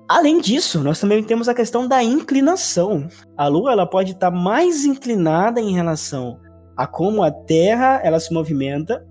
Além 0.08 0.40
disso, 0.40 0.84
nós 0.84 1.00
também 1.00 1.24
temos 1.24 1.50
a 1.50 1.54
questão 1.54 1.88
da 1.88 2.04
inclinação. 2.04 3.08
A 3.36 3.48
Lua 3.48 3.72
ela 3.72 3.88
pode 3.88 4.12
estar 4.12 4.30
mais 4.30 4.86
inclinada 4.86 5.60
em 5.60 5.74
relação 5.74 6.40
a 6.78 6.86
como 6.86 7.24
a 7.24 7.32
Terra 7.32 8.02
ela 8.04 8.20
se 8.20 8.34
movimenta 8.34 9.06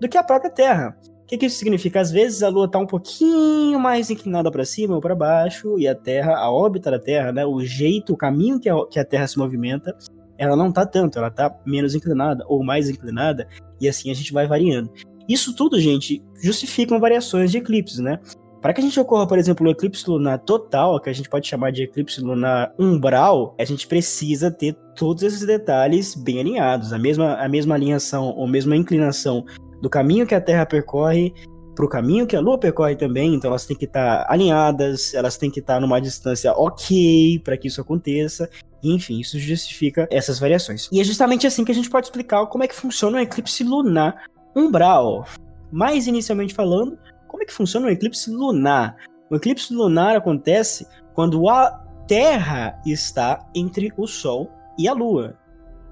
do 0.00 0.08
que 0.08 0.16
a 0.16 0.22
própria 0.22 0.50
Terra. 0.50 0.96
O 1.22 1.26
que, 1.26 1.36
que 1.36 1.46
isso 1.46 1.58
significa? 1.58 2.00
Às 2.00 2.10
vezes 2.10 2.42
a 2.42 2.48
Lua 2.48 2.66
está 2.66 2.78
um 2.78 2.86
pouquinho 2.86 3.78
mais 3.78 4.10
inclinada 4.10 4.50
para 4.50 4.64
cima 4.64 4.94
ou 4.94 5.00
para 5.00 5.14
baixo 5.14 5.78
e 5.78 5.88
a 5.88 5.94
Terra, 5.94 6.36
a 6.36 6.50
órbita 6.50 6.90
da 6.90 6.98
Terra, 6.98 7.32
né, 7.32 7.44
o 7.44 7.64
jeito, 7.64 8.12
o 8.12 8.16
caminho 8.16 8.60
que 8.60 8.68
a, 8.68 8.86
que 8.86 8.98
a 8.98 9.04
Terra 9.04 9.26
se 9.26 9.38
movimenta, 9.38 9.96
ela 10.38 10.56
não 10.56 10.68
está 10.68 10.86
tanto, 10.86 11.18
ela 11.18 11.28
está 11.28 11.54
menos 11.66 11.94
inclinada 11.94 12.44
ou 12.48 12.64
mais 12.64 12.88
inclinada 12.88 13.48
e 13.80 13.88
assim 13.88 14.10
a 14.10 14.14
gente 14.14 14.32
vai 14.32 14.46
variando. 14.46 14.90
Isso 15.28 15.54
tudo, 15.54 15.78
gente, 15.78 16.22
justificam 16.42 16.98
variações 16.98 17.52
de 17.52 17.58
eclipses, 17.58 17.98
né? 17.98 18.18
Para 18.60 18.74
que 18.74 18.80
a 18.80 18.84
gente 18.84 19.00
ocorra, 19.00 19.26
por 19.26 19.38
exemplo, 19.38 19.66
o 19.66 19.70
eclipse 19.70 20.08
lunar 20.08 20.38
total, 20.40 21.00
que 21.00 21.08
a 21.08 21.12
gente 21.12 21.30
pode 21.30 21.48
chamar 21.48 21.72
de 21.72 21.84
eclipse 21.84 22.20
lunar 22.20 22.74
umbral, 22.78 23.54
a 23.58 23.64
gente 23.64 23.86
precisa 23.86 24.50
ter 24.50 24.74
todos 24.94 25.22
esses 25.22 25.46
detalhes 25.46 26.14
bem 26.14 26.40
alinhados, 26.40 26.92
a 26.92 26.98
mesma, 26.98 27.36
a 27.36 27.48
mesma 27.48 27.74
alinhação 27.74 28.26
ou 28.36 28.46
mesma 28.46 28.76
inclinação 28.76 29.46
do 29.80 29.88
caminho 29.88 30.26
que 30.26 30.34
a 30.34 30.40
Terra 30.40 30.66
percorre 30.66 31.32
para 31.74 31.86
o 31.86 31.88
caminho 31.88 32.26
que 32.26 32.36
a 32.36 32.40
Lua 32.40 32.58
percorre 32.58 32.94
também, 32.94 33.34
então 33.34 33.48
elas 33.48 33.64
têm 33.64 33.74
que 33.74 33.86
estar 33.86 34.24
tá 34.24 34.32
alinhadas, 34.32 35.14
elas 35.14 35.38
têm 35.38 35.50
que 35.50 35.60
estar 35.60 35.74
tá 35.74 35.80
numa 35.80 35.98
distância 35.98 36.52
ok 36.52 37.38
para 37.42 37.56
que 37.56 37.68
isso 37.68 37.80
aconteça. 37.80 38.50
enfim, 38.82 39.18
isso 39.18 39.38
justifica 39.38 40.06
essas 40.10 40.38
variações. 40.38 40.90
E 40.92 41.00
é 41.00 41.04
justamente 41.04 41.46
assim 41.46 41.64
que 41.64 41.72
a 41.72 41.74
gente 41.74 41.88
pode 41.88 42.06
explicar 42.06 42.44
como 42.46 42.64
é 42.64 42.68
que 42.68 42.74
funciona 42.74 43.16
o 43.16 43.20
eclipse 43.20 43.64
lunar 43.64 44.24
umbral. 44.54 45.24
Mais 45.72 46.06
inicialmente 46.06 46.52
falando, 46.52 46.98
como 47.40 47.44
é 47.44 47.46
que 47.46 47.54
funciona 47.54 47.86
um 47.86 47.90
eclipse 47.90 48.30
lunar? 48.30 48.96
O 49.30 49.36
eclipse 49.36 49.72
lunar 49.72 50.14
acontece 50.14 50.86
quando 51.14 51.48
a 51.48 51.70
Terra 52.06 52.78
está 52.84 53.46
entre 53.54 53.90
o 53.96 54.06
Sol 54.06 54.50
e 54.78 54.86
a 54.86 54.92
Lua, 54.92 55.38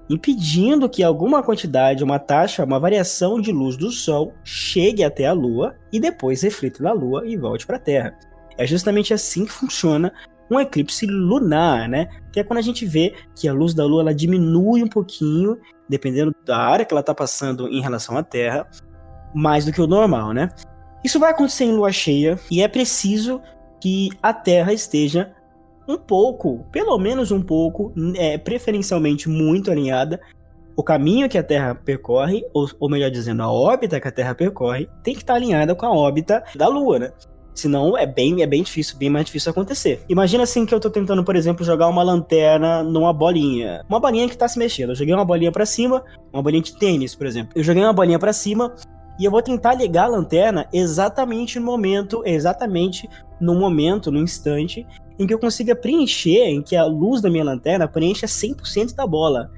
impedindo 0.07 0.87
que 0.87 1.01
alguma 1.01 1.41
quantidade, 1.41 2.03
uma 2.03 2.19
taxa, 2.19 2.63
uma 2.63 2.79
variação 2.79 3.41
de 3.41 3.51
luz 3.51 3.77
do 3.77 3.89
Sol 3.89 4.31
chegue 4.43 5.03
até 5.03 5.25
a 5.25 5.33
Lua 5.33 5.75
e 5.91 5.99
depois 5.99 6.43
reflita 6.43 6.83
na 6.83 6.91
Lua 6.91 7.25
e 7.25 7.35
volte 7.35 7.65
para 7.65 7.77
a 7.77 7.79
Terra. 7.81 8.15
É 8.55 8.67
justamente 8.67 9.11
assim 9.11 9.45
que 9.45 9.51
funciona 9.51 10.13
um 10.51 10.59
eclipse 10.59 11.07
lunar, 11.07 11.89
né? 11.89 12.09
Que 12.31 12.41
é 12.41 12.43
quando 12.43 12.59
a 12.59 12.63
gente 12.63 12.85
vê 12.85 13.15
que 13.35 13.47
a 13.47 13.53
luz 13.53 13.73
da 13.73 13.85
Lua 13.85 14.01
ela 14.01 14.13
diminui 14.13 14.83
um 14.83 14.87
pouquinho, 14.87 15.57
dependendo 15.87 16.35
da 16.45 16.57
área 16.57 16.85
que 16.85 16.93
ela 16.93 17.01
está 17.01 17.15
passando 17.15 17.67
em 17.69 17.81
relação 17.81 18.17
à 18.17 18.21
Terra, 18.21 18.67
mais 19.33 19.65
do 19.65 19.71
que 19.71 19.81
o 19.81 19.87
normal, 19.87 20.31
né? 20.31 20.51
Isso 21.03 21.19
vai 21.19 21.31
acontecer 21.31 21.65
em 21.65 21.71
lua 21.71 21.91
cheia 21.91 22.39
e 22.51 22.61
é 22.61 22.67
preciso 22.67 23.41
que 23.79 24.09
a 24.21 24.33
Terra 24.33 24.73
esteja 24.73 25.31
um 25.87 25.97
pouco, 25.97 26.65
pelo 26.71 26.97
menos 26.99 27.31
um 27.31 27.41
pouco, 27.41 27.91
é, 28.15 28.37
preferencialmente 28.37 29.27
muito 29.27 29.71
alinhada. 29.71 30.19
O 30.75 30.83
caminho 30.83 31.27
que 31.27 31.37
a 31.37 31.43
Terra 31.43 31.73
percorre, 31.73 32.45
ou, 32.53 32.69
ou 32.79 32.89
melhor 32.89 33.09
dizendo, 33.09 33.41
a 33.41 33.51
órbita 33.51 33.99
que 33.99 34.07
a 34.07 34.11
Terra 34.11 34.35
percorre, 34.35 34.87
tem 35.03 35.13
que 35.13 35.21
estar 35.21 35.33
alinhada 35.33 35.73
com 35.73 35.85
a 35.85 35.91
órbita 35.91 36.43
da 36.55 36.67
Lua, 36.67 36.99
né? 36.99 37.11
Senão 37.55 37.97
é 37.97 38.05
bem, 38.05 38.41
é 38.41 38.47
bem 38.47 38.63
difícil, 38.63 38.97
bem 38.97 39.09
mais 39.09 39.25
difícil 39.25 39.51
acontecer. 39.51 40.01
Imagina 40.07 40.43
assim 40.43 40.65
que 40.65 40.73
eu 40.73 40.79
tô 40.79 40.89
tentando, 40.89 41.23
por 41.23 41.35
exemplo, 41.35 41.65
jogar 41.65 41.87
uma 41.87 42.03
lanterna 42.03 42.83
numa 42.83 43.11
bolinha. 43.11 43.83
Uma 43.89 43.99
bolinha 43.99 44.29
que 44.29 44.37
tá 44.37 44.47
se 44.47 44.57
mexendo. 44.57 44.91
Eu 44.91 44.95
joguei 44.95 45.13
uma 45.13 45.25
bolinha 45.25 45.51
para 45.51 45.65
cima, 45.65 46.03
uma 46.31 46.41
bolinha 46.41 46.61
de 46.61 46.77
tênis, 46.77 47.15
por 47.15 47.27
exemplo. 47.27 47.51
Eu 47.55 47.63
joguei 47.63 47.83
uma 47.83 47.91
bolinha 47.91 48.17
para 48.17 48.31
cima 48.31 48.73
e 49.19 49.25
eu 49.25 49.31
vou 49.31 49.41
tentar 49.41 49.73
ligar 49.73 50.05
a 50.05 50.07
lanterna 50.07 50.67
exatamente 50.71 51.59
no 51.59 51.65
momento, 51.65 52.23
exatamente 52.25 53.09
no 53.39 53.53
momento, 53.53 54.09
no 54.09 54.19
instante 54.19 54.87
em 55.19 55.27
que 55.27 55.33
eu 55.33 55.39
consiga 55.39 55.75
preencher, 55.75 56.45
em 56.45 56.61
que 56.61 56.77
a 56.77 56.85
luz 56.85 57.21
da 57.21 57.29
minha 57.29 57.43
lanterna 57.43 57.87
preencha 57.87 58.25
100% 58.25 58.95
da 58.95 59.05
bola. 59.05 59.51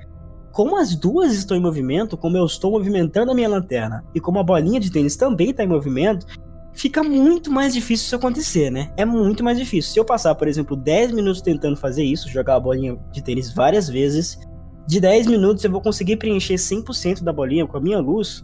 Como 0.51 0.75
as 0.75 0.95
duas 0.95 1.33
estão 1.33 1.55
em 1.55 1.61
movimento, 1.61 2.17
como 2.17 2.35
eu 2.35 2.45
estou 2.45 2.71
movimentando 2.71 3.31
a 3.31 3.35
minha 3.35 3.47
lanterna 3.47 4.03
e 4.13 4.19
como 4.19 4.39
a 4.39 4.43
bolinha 4.43 4.79
de 4.79 4.91
tênis 4.91 5.15
também 5.15 5.51
está 5.51 5.63
em 5.63 5.67
movimento, 5.67 6.25
fica 6.73 7.03
muito 7.03 7.51
mais 7.51 7.73
difícil 7.73 8.05
isso 8.05 8.15
acontecer, 8.15 8.71
né? 8.71 8.91
É 8.97 9.05
muito 9.05 9.43
mais 9.43 9.57
difícil. 9.57 9.93
Se 9.93 9.99
eu 9.99 10.03
passar, 10.03 10.33
por 10.33 10.47
exemplo, 10.47 10.75
10 10.75 11.11
minutos 11.11 11.41
tentando 11.41 11.77
fazer 11.77 12.03
isso, 12.03 12.27
jogar 12.27 12.55
a 12.55 12.59
bolinha 12.59 12.97
de 13.11 13.23
tênis 13.23 13.53
várias 13.53 13.87
vezes, 13.87 14.39
de 14.87 14.99
10 14.99 15.27
minutos 15.27 15.63
eu 15.63 15.71
vou 15.71 15.79
conseguir 15.81 16.17
preencher 16.17 16.55
100% 16.55 17.23
da 17.23 17.31
bolinha 17.31 17.67
com 17.67 17.77
a 17.77 17.81
minha 17.81 17.99
luz 17.99 18.43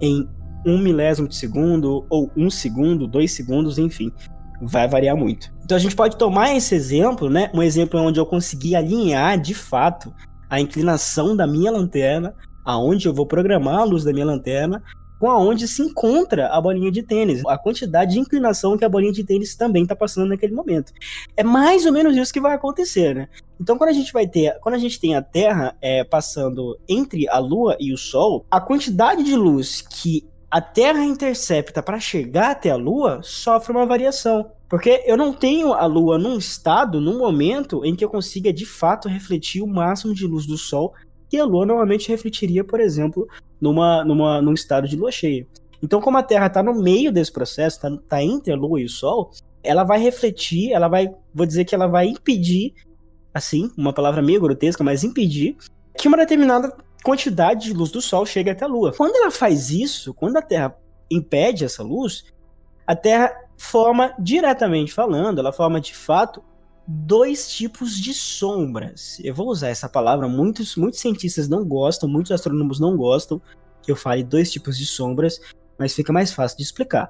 em 0.00 0.28
um 0.66 0.78
milésimo 0.78 1.28
de 1.28 1.36
segundo, 1.36 2.04
ou 2.10 2.30
um 2.36 2.50
segundo, 2.50 3.06
dois 3.06 3.32
segundos, 3.32 3.78
enfim. 3.78 4.12
Vai 4.60 4.88
variar 4.88 5.16
muito. 5.16 5.52
Então 5.64 5.76
a 5.76 5.80
gente 5.80 5.94
pode 5.94 6.16
tomar 6.16 6.54
esse 6.54 6.74
exemplo, 6.74 7.30
né? 7.30 7.50
Um 7.54 7.62
exemplo 7.62 8.00
onde 8.00 8.18
eu 8.18 8.26
consegui 8.26 8.74
alinhar 8.74 9.40
de 9.40 9.54
fato 9.54 10.12
a 10.50 10.60
inclinação 10.60 11.36
da 11.36 11.46
minha 11.46 11.70
lanterna, 11.70 12.34
aonde 12.64 13.06
eu 13.06 13.14
vou 13.14 13.26
programar 13.26 13.80
a 13.80 13.84
luz 13.84 14.02
da 14.02 14.12
minha 14.12 14.26
lanterna, 14.26 14.82
com 15.18 15.30
aonde 15.30 15.66
se 15.66 15.82
encontra 15.82 16.48
a 16.48 16.60
bolinha 16.60 16.90
de 16.90 17.02
tênis, 17.02 17.42
a 17.46 17.56
quantidade 17.56 18.12
de 18.12 18.20
inclinação 18.20 18.76
que 18.76 18.84
a 18.84 18.88
bolinha 18.88 19.12
de 19.12 19.24
tênis 19.24 19.54
também 19.54 19.82
está 19.82 19.96
passando 19.96 20.28
naquele 20.28 20.54
momento. 20.54 20.92
É 21.36 21.42
mais 21.42 21.86
ou 21.86 21.92
menos 21.92 22.16
isso 22.16 22.32
que 22.32 22.40
vai 22.40 22.54
acontecer, 22.54 23.14
né? 23.14 23.28
Então, 23.60 23.78
quando 23.78 23.90
a 23.90 23.94
gente 23.94 24.12
vai 24.12 24.26
ter, 24.26 24.58
quando 24.60 24.74
a 24.74 24.78
gente 24.78 25.00
tem 25.00 25.16
a 25.16 25.22
Terra 25.22 25.74
é, 25.80 26.04
passando 26.04 26.78
entre 26.88 27.28
a 27.28 27.38
Lua 27.38 27.76
e 27.80 27.92
o 27.92 27.96
Sol, 27.96 28.44
a 28.50 28.60
quantidade 28.60 29.22
de 29.22 29.34
luz 29.34 29.80
que 29.80 30.26
a 30.50 30.60
Terra 30.60 31.04
intercepta 31.04 31.82
para 31.82 31.98
chegar 31.98 32.52
até 32.52 32.70
a 32.70 32.76
Lua 32.76 33.20
sofre 33.22 33.72
uma 33.72 33.86
variação. 33.86 34.50
Porque 34.68 35.02
eu 35.06 35.16
não 35.16 35.32
tenho 35.32 35.72
a 35.72 35.86
Lua 35.86 36.18
num 36.18 36.38
estado, 36.38 37.00
num 37.00 37.18
momento, 37.18 37.84
em 37.84 37.94
que 37.94 38.04
eu 38.04 38.08
consiga 38.08 38.52
de 38.52 38.66
fato 38.66 39.08
refletir 39.08 39.62
o 39.62 39.66
máximo 39.66 40.14
de 40.14 40.26
luz 40.26 40.46
do 40.46 40.56
Sol 40.56 40.92
que 41.28 41.38
a 41.38 41.44
Lua 41.44 41.66
normalmente 41.66 42.08
refletiria, 42.08 42.64
por 42.64 42.80
exemplo, 42.80 43.28
numa, 43.60 44.04
numa, 44.04 44.40
num 44.40 44.52
estado 44.52 44.88
de 44.88 44.96
lua 44.96 45.10
cheia. 45.10 45.46
Então, 45.82 46.00
como 46.00 46.16
a 46.18 46.22
Terra 46.22 46.46
está 46.46 46.62
no 46.62 46.74
meio 46.74 47.12
desse 47.12 47.32
processo, 47.32 47.76
está 47.76 47.96
tá 48.08 48.22
entre 48.22 48.52
a 48.52 48.56
Lua 48.56 48.80
e 48.80 48.84
o 48.84 48.88
Sol, 48.88 49.30
ela 49.62 49.84
vai 49.84 49.98
refletir, 49.98 50.72
ela 50.72 50.88
vai, 50.88 51.08
vou 51.34 51.46
dizer 51.46 51.64
que 51.64 51.74
ela 51.74 51.86
vai 51.86 52.06
impedir, 52.06 52.74
assim, 53.34 53.70
uma 53.76 53.92
palavra 53.92 54.22
meio 54.22 54.40
grotesca, 54.40 54.84
mas 54.84 55.04
impedir 55.04 55.56
que 55.96 56.08
uma 56.08 56.16
determinada 56.16 56.72
quantidade 57.02 57.66
de 57.66 57.72
luz 57.72 57.90
do 57.90 58.00
Sol 58.00 58.26
chegue 58.26 58.50
até 58.50 58.64
a 58.64 58.68
Lua. 58.68 58.92
Quando 58.92 59.16
ela 59.16 59.30
faz 59.30 59.70
isso, 59.70 60.12
quando 60.14 60.36
a 60.36 60.42
Terra 60.42 60.76
impede 61.10 61.64
essa 61.64 61.82
luz, 61.82 62.24
a 62.86 62.96
Terra 62.96 63.32
forma, 63.56 64.14
diretamente 64.18 64.92
falando, 64.92 65.38
ela 65.38 65.52
forma 65.52 65.80
de 65.80 65.94
fato 65.94 66.42
dois 66.86 67.48
tipos 67.50 67.98
de 67.98 68.14
sombras. 68.14 69.18
Eu 69.22 69.34
vou 69.34 69.48
usar 69.48 69.68
essa 69.68 69.88
palavra, 69.88 70.28
muitos, 70.28 70.76
muitos 70.76 71.00
cientistas 71.00 71.48
não 71.48 71.64
gostam, 71.64 72.08
muitos 72.08 72.32
astrônomos 72.32 72.78
não 72.78 72.96
gostam 72.96 73.40
que 73.82 73.90
eu 73.90 73.96
fale 73.96 74.22
dois 74.22 74.50
tipos 74.50 74.76
de 74.76 74.86
sombras, 74.86 75.40
mas 75.78 75.94
fica 75.94 76.12
mais 76.12 76.32
fácil 76.32 76.58
de 76.58 76.64
explicar. 76.64 77.08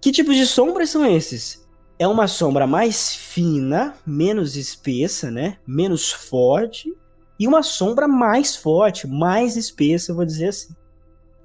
Que 0.00 0.12
tipos 0.12 0.36
de 0.36 0.46
sombras 0.46 0.90
são 0.90 1.06
esses? 1.06 1.64
É 1.98 2.06
uma 2.06 2.26
sombra 2.26 2.66
mais 2.66 3.14
fina, 3.14 3.94
menos 4.04 4.56
espessa, 4.56 5.30
né? 5.30 5.58
Menos 5.66 6.10
forte, 6.10 6.92
e 7.38 7.46
uma 7.46 7.62
sombra 7.62 8.06
mais 8.06 8.54
forte, 8.54 9.06
mais 9.06 9.56
espessa, 9.56 10.14
vou 10.14 10.24
dizer 10.24 10.48
assim. 10.48 10.74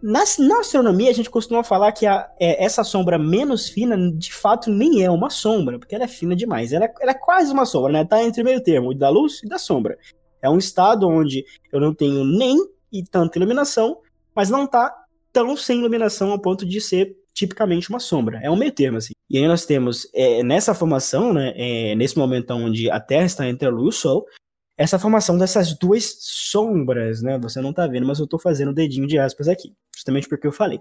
Na, 0.01 0.24
na, 0.39 0.60
astronomia, 0.60 1.10
a 1.10 1.13
gente 1.13 1.29
costuma 1.29 1.62
falar 1.62 1.91
que 1.91 2.05
a, 2.05 2.29
é, 2.39 2.63
essa 2.63 2.84
sombra 2.86 3.17
menos 3.17 3.67
fina, 3.67 3.98
de 4.13 4.34
fato, 4.34 4.69
nem 4.72 5.03
é 5.03 5.12
uma 5.12 5.29
sombra, 5.29 5.77
porque 5.77 5.93
ela 5.93 6.05
é 6.05 6.08
fina 6.08 6.36
demais. 6.36 6.72
Ela, 6.72 6.86
é, 6.86 6.93
ela 7.01 7.12
é 7.12 7.15
quase 7.15 7.51
uma 7.51 7.65
sombra, 7.65 7.91
né? 7.91 8.05
Tá 8.05 8.24
entre 8.24 8.43
meio 8.43 8.63
termo, 8.63 8.93
da 8.93 9.10
luz 9.10 9.41
e 9.43 9.48
da 9.48 9.58
sombra. 9.58 9.98
É 10.41 10.50
um 10.50 10.58
estado 10.58 11.08
onde 11.08 11.43
eu 11.72 11.81
não 11.81 11.93
tenho 11.93 12.24
nem 12.24 12.55
e 12.91 13.03
tanta 13.03 13.38
iluminação, 13.38 13.98
mas 14.34 14.50
não 14.50 14.65
tá 14.65 14.96
tão 15.34 15.55
sem 15.58 15.79
iluminação 15.79 16.31
ao 16.31 16.39
ponto 16.39 16.65
de 16.65 16.79
ser 16.79 17.15
tipicamente 17.34 17.89
uma 17.89 18.00
sombra. 18.00 18.39
É 18.41 18.50
um 18.50 18.55
meio 18.55 18.72
termo, 18.72 18.98
assim. 18.98 19.13
E 19.29 19.38
aí 19.38 19.48
nós 19.48 19.65
temos, 19.65 20.10
é, 20.13 20.41
nessa 20.43 20.74
formação, 20.74 21.34
né, 21.34 21.53
é, 21.55 21.96
nesse 21.96 22.17
momento 22.17 22.51
onde 22.51 22.89
a 22.89 23.00
Terra 23.00 23.25
está 23.25 23.48
entre 23.48 23.67
a 23.67 23.72
Lua 23.72 23.86
e 23.86 23.89
o 23.89 23.91
Sol, 23.91 24.25
essa 24.79 24.98
formação 24.98 25.38
dessas 25.38 25.77
duas 25.77 26.15
sombras, 26.21 27.21
né? 27.21 27.38
Você 27.39 27.59
não 27.59 27.74
tá 27.74 27.86
vendo, 27.86 28.07
mas 28.07 28.17
eu 28.17 28.25
tô 28.25 28.39
fazendo 28.39 28.69
o 28.69 28.74
dedinho 28.74 29.05
de 29.05 29.19
aspas 29.19 29.50
aqui, 29.50 29.75
justamente 29.93 30.25
porque 30.29 30.48
eu 30.48 30.53
falei. 30.53 30.79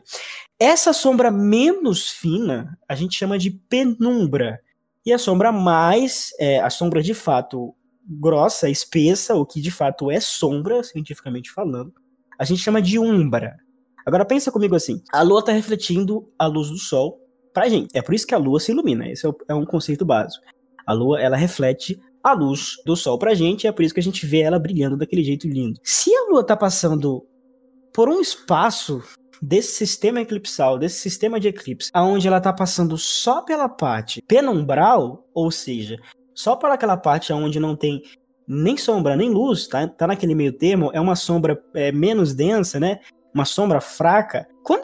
Essa 0.56 0.92
sombra 0.92 1.32
menos 1.32 2.08
fina, 2.08 2.78
a 2.88 2.94
gente 2.94 3.18
chama 3.18 3.36
de 3.36 3.50
penumbra. 3.50 4.60
E 5.04 5.12
a 5.12 5.18
sombra 5.18 5.50
mais, 5.50 6.28
é, 6.38 6.60
a 6.60 6.70
sombra 6.70 7.02
de 7.02 7.12
fato 7.12 7.74
grossa, 8.08 8.70
espessa, 8.70 9.34
o 9.34 9.44
que 9.44 9.60
de 9.60 9.72
fato 9.72 10.12
é 10.12 10.20
sombra, 10.20 10.80
cientificamente 10.84 11.50
falando, 11.50 11.92
a 12.38 12.44
gente 12.44 12.62
chama 12.62 12.80
de 12.80 13.00
umbra. 13.00 13.56
Agora 14.06 14.24
pensa 14.24 14.52
comigo 14.52 14.76
assim, 14.76 15.02
a 15.12 15.22
lua 15.22 15.44
tá 15.44 15.50
refletindo 15.50 16.30
a 16.38 16.46
luz 16.46 16.68
do 16.68 16.78
sol 16.78 17.20
pra 17.52 17.68
gente. 17.68 17.88
É 17.96 18.00
por 18.00 18.14
isso 18.14 18.28
que 18.28 18.34
a 18.34 18.38
lua 18.38 18.60
se 18.60 18.70
ilumina, 18.70 19.08
esse 19.08 19.26
é, 19.26 19.30
é 19.48 19.54
um 19.54 19.66
conceito 19.66 20.04
básico. 20.04 20.44
A 20.86 20.92
lua, 20.92 21.20
ela 21.20 21.36
reflete 21.36 22.00
a 22.30 22.34
luz 22.34 22.76
do 22.84 22.96
sol 22.96 23.18
pra 23.18 23.34
gente, 23.34 23.66
é 23.66 23.72
por 23.72 23.82
isso 23.82 23.94
que 23.94 24.00
a 24.00 24.02
gente 24.02 24.26
vê 24.26 24.40
ela 24.40 24.58
brilhando 24.58 24.96
daquele 24.96 25.22
jeito 25.22 25.46
lindo. 25.46 25.80
Se 25.82 26.14
a 26.14 26.30
lua 26.30 26.44
tá 26.44 26.56
passando 26.56 27.24
por 27.92 28.08
um 28.08 28.20
espaço 28.20 29.02
desse 29.40 29.72
sistema 29.72 30.20
eclipsal, 30.20 30.78
desse 30.78 30.98
sistema 30.98 31.38
de 31.38 31.48
eclipse, 31.48 31.90
aonde 31.92 32.26
ela 32.26 32.40
tá 32.40 32.52
passando 32.52 32.98
só 32.98 33.42
pela 33.42 33.68
parte 33.68 34.22
penumbral, 34.22 35.24
ou 35.32 35.50
seja, 35.50 35.96
só 36.34 36.56
por 36.56 36.70
aquela 36.70 36.96
parte 36.96 37.32
onde 37.32 37.58
não 37.58 37.76
tem 37.76 38.02
nem 38.46 38.76
sombra 38.76 39.14
nem 39.14 39.28
luz, 39.28 39.68
tá, 39.68 39.86
tá 39.86 40.06
naquele 40.06 40.34
meio 40.34 40.52
termo, 40.52 40.90
é 40.94 41.00
uma 41.00 41.14
sombra 41.14 41.62
é, 41.74 41.92
menos 41.92 42.34
densa, 42.34 42.80
né? 42.80 43.00
Uma 43.34 43.44
sombra 43.44 43.80
fraca. 43.80 44.48
Quando 44.62 44.82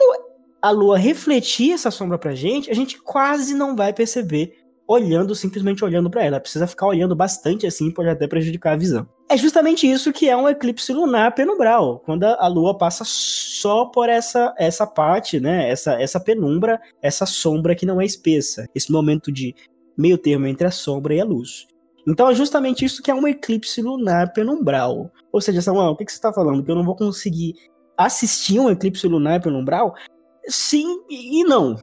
a 0.61 0.69
lua 0.69 0.97
refletir 0.97 1.71
essa 1.71 1.89
sombra 1.89 2.17
pra 2.17 2.35
gente, 2.35 2.69
a 2.69 2.75
gente 2.75 3.01
quase 3.01 3.55
não 3.55 3.75
vai 3.75 3.91
perceber 3.91 4.64
olhando, 4.87 5.33
simplesmente 5.33 5.83
olhando 5.83 6.09
para 6.09 6.23
ela. 6.23 6.39
Precisa 6.39 6.67
ficar 6.67 6.87
olhando 6.87 7.15
bastante 7.15 7.65
assim, 7.65 7.91
pode 7.91 8.09
até 8.09 8.27
prejudicar 8.27 8.73
a 8.73 8.77
visão. 8.77 9.07
É 9.27 9.35
justamente 9.35 9.89
isso 9.89 10.13
que 10.13 10.29
é 10.29 10.37
um 10.37 10.47
eclipse 10.47 10.93
lunar 10.93 11.33
penumbral, 11.33 12.01
quando 12.05 12.23
a 12.25 12.47
lua 12.47 12.77
passa 12.77 13.03
só 13.05 13.85
por 13.85 14.07
essa 14.07 14.53
essa 14.57 14.85
parte, 14.85 15.39
né? 15.39 15.69
Essa 15.69 15.99
essa 16.01 16.19
penumbra, 16.19 16.79
essa 17.01 17.25
sombra 17.25 17.75
que 17.75 17.85
não 17.85 17.99
é 17.99 18.05
espessa, 18.05 18.67
esse 18.75 18.91
momento 18.91 19.31
de 19.31 19.55
meio 19.97 20.17
termo 20.17 20.45
entre 20.45 20.67
a 20.67 20.71
sombra 20.71 21.15
e 21.15 21.21
a 21.21 21.25
luz. 21.25 21.67
Então 22.07 22.29
é 22.29 22.35
justamente 22.35 22.85
isso 22.85 23.01
que 23.01 23.09
é 23.09 23.15
um 23.15 23.27
eclipse 23.27 23.81
lunar 23.81 24.31
penumbral. 24.31 25.11
Ou 25.31 25.41
seja, 25.41 25.61
Samuel, 25.61 25.91
o 25.91 25.95
que, 25.95 26.05
que 26.05 26.11
você 26.11 26.17
está 26.17 26.31
falando? 26.31 26.63
Que 26.63 26.69
eu 26.69 26.75
não 26.75 26.85
vou 26.85 26.95
conseguir 26.95 27.55
assistir 27.97 28.59
um 28.59 28.69
eclipse 28.69 29.07
lunar 29.07 29.41
penumbral? 29.41 29.95
Sim 30.47 31.03
e 31.09 31.43
não. 31.43 31.75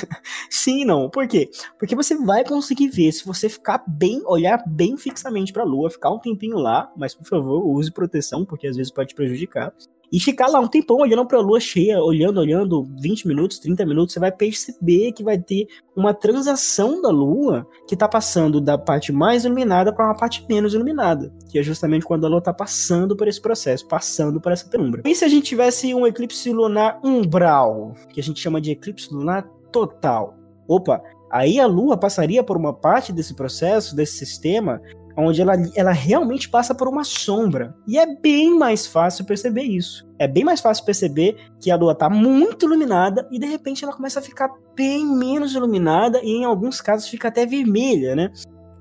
Sim 0.50 0.80
e 0.82 0.84
não. 0.84 1.10
Por 1.10 1.28
quê? 1.28 1.50
Porque 1.78 1.94
você 1.94 2.16
vai 2.16 2.44
conseguir 2.44 2.88
ver 2.88 3.12
se 3.12 3.24
você 3.24 3.48
ficar 3.48 3.82
bem, 3.86 4.22
olhar 4.24 4.62
bem 4.66 4.96
fixamente 4.96 5.52
para 5.52 5.62
a 5.62 5.66
lua, 5.66 5.90
ficar 5.90 6.10
um 6.10 6.18
tempinho 6.18 6.56
lá, 6.56 6.90
mas 6.96 7.14
por 7.14 7.26
favor, 7.26 7.66
use 7.66 7.90
proteção, 7.92 8.44
porque 8.44 8.66
às 8.66 8.76
vezes 8.76 8.92
pode 8.92 9.10
te 9.10 9.14
prejudicar 9.14 9.72
e 10.12 10.20
ficar 10.20 10.46
lá 10.46 10.60
um 10.60 10.68
tempão 10.68 10.98
olhando 10.98 11.26
para 11.26 11.38
a 11.38 11.42
lua 11.42 11.60
cheia, 11.60 12.02
olhando, 12.02 12.38
olhando 12.40 12.84
20 13.00 13.26
minutos, 13.26 13.58
30 13.58 13.84
minutos, 13.84 14.12
você 14.12 14.20
vai 14.20 14.32
perceber 14.32 15.12
que 15.12 15.24
vai 15.24 15.38
ter 15.38 15.66
uma 15.94 16.14
transação 16.14 17.00
da 17.00 17.08
lua 17.08 17.66
que 17.86 17.94
está 17.94 18.08
passando 18.08 18.60
da 18.60 18.78
parte 18.78 19.12
mais 19.12 19.44
iluminada 19.44 19.92
para 19.92 20.06
uma 20.06 20.16
parte 20.16 20.44
menos 20.48 20.74
iluminada, 20.74 21.32
que 21.50 21.58
é 21.58 21.62
justamente 21.62 22.04
quando 22.04 22.24
a 22.24 22.28
lua 22.28 22.38
está 22.38 22.52
passando 22.52 23.16
por 23.16 23.28
esse 23.28 23.40
processo, 23.40 23.86
passando 23.86 24.40
por 24.40 24.52
essa 24.52 24.68
penumbra. 24.68 25.02
E 25.04 25.14
se 25.14 25.24
a 25.24 25.28
gente 25.28 25.44
tivesse 25.44 25.94
um 25.94 26.06
eclipse 26.06 26.52
lunar 26.52 27.00
umbral, 27.02 27.94
que 28.10 28.20
a 28.20 28.22
gente 28.22 28.40
chama 28.40 28.60
de 28.60 28.70
eclipse 28.70 29.12
lunar 29.12 29.48
total? 29.72 30.36
Opa, 30.68 31.00
aí 31.30 31.60
a 31.60 31.66
lua 31.66 31.96
passaria 31.96 32.42
por 32.42 32.56
uma 32.56 32.72
parte 32.72 33.12
desse 33.12 33.34
processo, 33.34 33.94
desse 33.94 34.18
sistema, 34.18 34.80
onde 35.16 35.40
ela, 35.40 35.54
ela 35.74 35.92
realmente 35.92 36.48
passa 36.48 36.74
por 36.74 36.88
uma 36.88 37.02
sombra. 37.02 37.74
E 37.86 37.98
é 37.98 38.06
bem 38.06 38.56
mais 38.56 38.86
fácil 38.86 39.24
perceber 39.24 39.62
isso. 39.62 40.06
É 40.18 40.28
bem 40.28 40.44
mais 40.44 40.60
fácil 40.60 40.84
perceber 40.84 41.36
que 41.60 41.70
a 41.70 41.76
lua 41.76 41.92
está 41.92 42.10
muito 42.10 42.66
iluminada 42.66 43.26
e 43.30 43.38
de 43.38 43.46
repente 43.46 43.82
ela 43.82 43.94
começa 43.94 44.20
a 44.20 44.22
ficar 44.22 44.50
bem 44.74 45.06
menos 45.06 45.54
iluminada 45.54 46.20
e 46.22 46.30
em 46.30 46.44
alguns 46.44 46.80
casos 46.80 47.08
fica 47.08 47.28
até 47.28 47.46
vermelha, 47.46 48.14
né? 48.14 48.30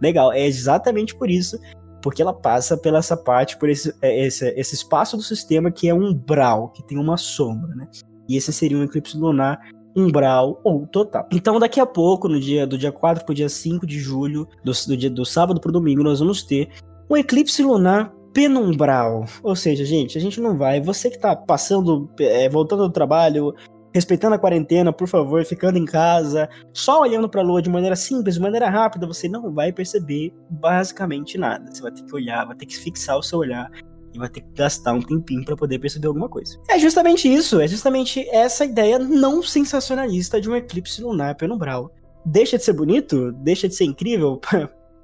Legal, 0.02 0.34
é 0.34 0.46
exatamente 0.46 1.16
por 1.16 1.30
isso, 1.30 1.58
porque 2.02 2.22
ela 2.22 2.34
passa 2.34 2.78
pela 2.78 3.00
essa 3.00 3.16
parte, 3.16 3.58
por 3.58 3.70
esse, 3.70 3.96
é, 4.02 4.26
esse, 4.26 4.48
esse 4.58 4.76
espaço 4.76 5.16
do 5.16 5.24
sistema 5.24 5.72
que 5.72 5.88
é 5.88 5.94
um 5.94 6.10
umbral, 6.10 6.70
que 6.70 6.84
tem 6.84 6.98
uma 6.98 7.18
sombra, 7.18 7.74
né? 7.76 7.88
E 8.28 8.36
esse 8.36 8.52
seria 8.52 8.78
um 8.78 8.84
eclipse 8.84 9.18
lunar 9.18 9.60
umbral 9.96 10.60
ou 10.64 10.86
total. 10.86 11.28
Então, 11.32 11.60
daqui 11.60 11.80
a 11.80 11.86
pouco, 11.86 12.28
no 12.28 12.40
dia 12.40 12.68
do 12.68 12.78
dia 12.78 12.92
4 12.92 13.24
para 13.24 13.32
o 13.32 13.36
dia 13.36 13.50
5 13.50 13.86
de 13.86 14.00
julho, 14.00 14.48
do, 14.64 14.72
do, 14.72 14.98
dia, 14.98 15.10
do 15.10 15.26
sábado 15.26 15.60
para 15.62 15.70
o 15.70 15.74
domingo, 15.74 16.04
nós 16.04 16.20
vamos 16.20 16.44
ter 16.44 16.70
um 17.10 17.16
eclipse 17.16 17.64
lunar 17.64 18.14
penumbral. 18.34 19.26
Ou 19.42 19.56
seja, 19.56 19.86
gente, 19.86 20.18
a 20.18 20.22
gente 20.22 20.42
não 20.42 20.58
vai. 20.58 20.82
Você 20.82 21.10
que 21.10 21.18
tá 21.18 21.36
passando, 21.36 22.10
é, 22.20 22.50
voltando 22.50 22.84
do 22.84 22.92
trabalho, 22.92 23.54
respeitando 23.94 24.36
a 24.36 24.40
quarentena, 24.40 24.92
por 24.92 25.08
favor, 25.08 25.46
ficando 25.46 25.78
em 25.78 25.86
casa, 25.86 26.50
só 26.74 27.02
olhando 27.02 27.30
para 27.30 27.40
a 27.40 27.44
lua 27.46 27.62
de 27.62 27.70
maneira 27.70 27.96
simples, 27.96 28.36
de 28.36 28.42
maneira 28.42 28.70
rápida, 28.70 29.08
você 29.08 29.30
não 29.30 29.54
vai 29.54 29.72
perceber 29.72 30.34
basicamente 30.50 31.38
nada. 31.38 31.72
Você 31.72 31.82
vai 31.82 31.94
ter 31.94 32.04
que 32.04 32.14
olhar, 32.14 32.46
vai 32.46 32.58
ter 32.58 32.66
que 32.66 32.76
fixar 32.76 33.18
o 33.18 33.24
seu 33.24 33.40
olhar 33.40 33.72
e 34.16 34.18
vai 34.18 34.30
ter 34.30 34.42
que 34.42 34.52
gastar 34.54 34.94
um 34.94 35.02
tempinho 35.02 35.44
para 35.44 35.56
poder 35.56 35.78
perceber 35.78 36.08
alguma 36.08 36.30
coisa. 36.30 36.58
É 36.70 36.80
justamente 36.80 37.32
isso, 37.32 37.60
é 37.60 37.68
justamente 37.68 38.28
essa 38.30 38.66
ideia 38.66 38.98
não 38.98 39.44
sensacionalista 39.44 40.40
de 40.40 40.50
um 40.50 40.56
eclipse 40.56 41.02
lunar 41.02 41.36
penumbral. 41.36 41.92
Deixa 42.26 42.58
de 42.58 42.64
ser 42.64 42.74
bonito? 42.74 43.32
Deixa 43.34 43.68
de 43.68 43.76
ser 43.76 43.84
incrível? 43.84 44.40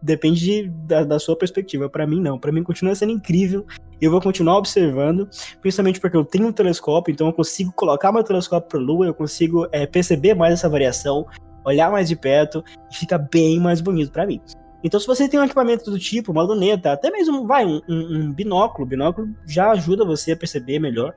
depende 0.01 0.39
de, 0.39 0.69
da, 0.87 1.03
da, 1.03 1.19
sua 1.19 1.35
perspectiva. 1.35 1.87
Para 1.87 2.07
mim, 2.07 2.19
não. 2.19 2.39
Para 2.39 2.51
mim, 2.51 2.63
continua 2.63 2.95
sendo 2.95 3.11
incrível. 3.11 3.65
Eu 4.01 4.09
vou 4.09 4.19
continuar 4.19 4.57
observando, 4.57 5.29
principalmente 5.61 5.99
porque 5.99 6.17
eu 6.17 6.25
tenho 6.25 6.47
um 6.47 6.51
telescópio, 6.51 7.11
então 7.11 7.27
eu 7.27 7.33
consigo 7.33 7.71
colocar 7.73 8.11
meu 8.11 8.23
telescópio 8.23 8.67
para 8.67 8.79
Lua, 8.79 9.05
eu 9.05 9.13
consigo 9.13 9.67
é, 9.71 9.85
perceber 9.85 10.33
mais 10.33 10.53
essa 10.53 10.67
variação, 10.67 11.27
olhar 11.63 11.91
mais 11.91 12.09
de 12.09 12.15
perto 12.15 12.63
e 12.91 12.95
fica 12.95 13.19
bem 13.19 13.59
mais 13.59 13.79
bonito 13.79 14.11
para 14.11 14.25
mim. 14.25 14.41
Então, 14.83 14.99
se 14.99 15.07
você 15.07 15.29
tem 15.29 15.39
um 15.39 15.43
equipamento 15.43 15.89
do 15.89 15.99
tipo, 15.99 16.31
uma 16.31 16.43
luneta, 16.43 16.91
até 16.91 17.11
mesmo 17.11 17.45
vai 17.45 17.65
um, 17.65 17.81
um, 17.87 18.17
um 18.17 18.33
binóculo, 18.33 18.87
binóculo 18.87 19.29
já 19.45 19.71
ajuda 19.71 20.03
você 20.03 20.31
a 20.31 20.37
perceber 20.37 20.79
melhor 20.79 21.13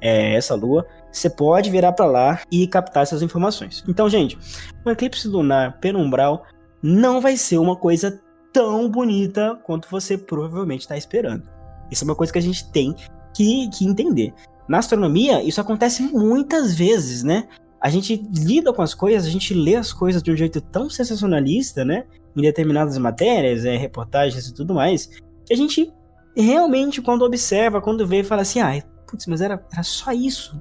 é, 0.00 0.34
essa 0.34 0.54
lua, 0.54 0.86
você 1.10 1.30
pode 1.30 1.70
virar 1.70 1.92
para 1.92 2.06
lá 2.06 2.40
e 2.50 2.66
captar 2.66 3.02
essas 3.02 3.22
informações. 3.22 3.82
Então, 3.88 4.08
gente, 4.08 4.38
um 4.84 4.90
eclipse 4.90 5.26
lunar 5.28 5.78
penumbral 5.80 6.44
não 6.82 7.20
vai 7.20 7.36
ser 7.36 7.58
uma 7.58 7.74
coisa 7.74 8.20
tão 8.52 8.88
bonita 8.90 9.58
quanto 9.64 9.88
você 9.90 10.16
provavelmente 10.16 10.82
está 10.82 10.96
esperando. 10.96 11.48
Isso 11.90 12.04
é 12.04 12.06
uma 12.06 12.14
coisa 12.14 12.32
que 12.32 12.38
a 12.38 12.42
gente 12.42 12.70
tem 12.70 12.94
que, 13.34 13.68
que 13.70 13.84
entender. 13.84 14.32
Na 14.68 14.78
astronomia, 14.78 15.42
isso 15.42 15.60
acontece 15.60 16.02
muitas 16.02 16.74
vezes, 16.74 17.22
né? 17.22 17.48
A 17.80 17.88
gente 17.88 18.16
lida 18.34 18.72
com 18.72 18.82
as 18.82 18.94
coisas, 18.94 19.26
a 19.26 19.30
gente 19.30 19.54
lê 19.54 19.76
as 19.76 19.92
coisas 19.92 20.22
de 20.22 20.30
um 20.32 20.36
jeito 20.36 20.60
tão 20.60 20.90
sensacionalista, 20.90 21.84
né? 21.84 22.04
Em 22.36 22.42
determinadas 22.42 22.98
matérias, 22.98 23.64
é, 23.64 23.76
reportagens 23.76 24.46
e 24.46 24.54
tudo 24.54 24.74
mais, 24.74 25.06
que 25.44 25.52
a 25.52 25.56
gente 25.56 25.92
realmente, 26.36 27.00
quando 27.00 27.22
observa, 27.22 27.80
quando 27.80 28.06
vê, 28.06 28.22
fala 28.22 28.42
assim: 28.42 28.60
ah, 28.60 28.82
putz, 29.08 29.26
mas 29.26 29.40
era, 29.40 29.64
era 29.72 29.82
só 29.82 30.12
isso. 30.12 30.60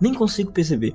Nem 0.00 0.12
consigo 0.12 0.52
perceber 0.52 0.94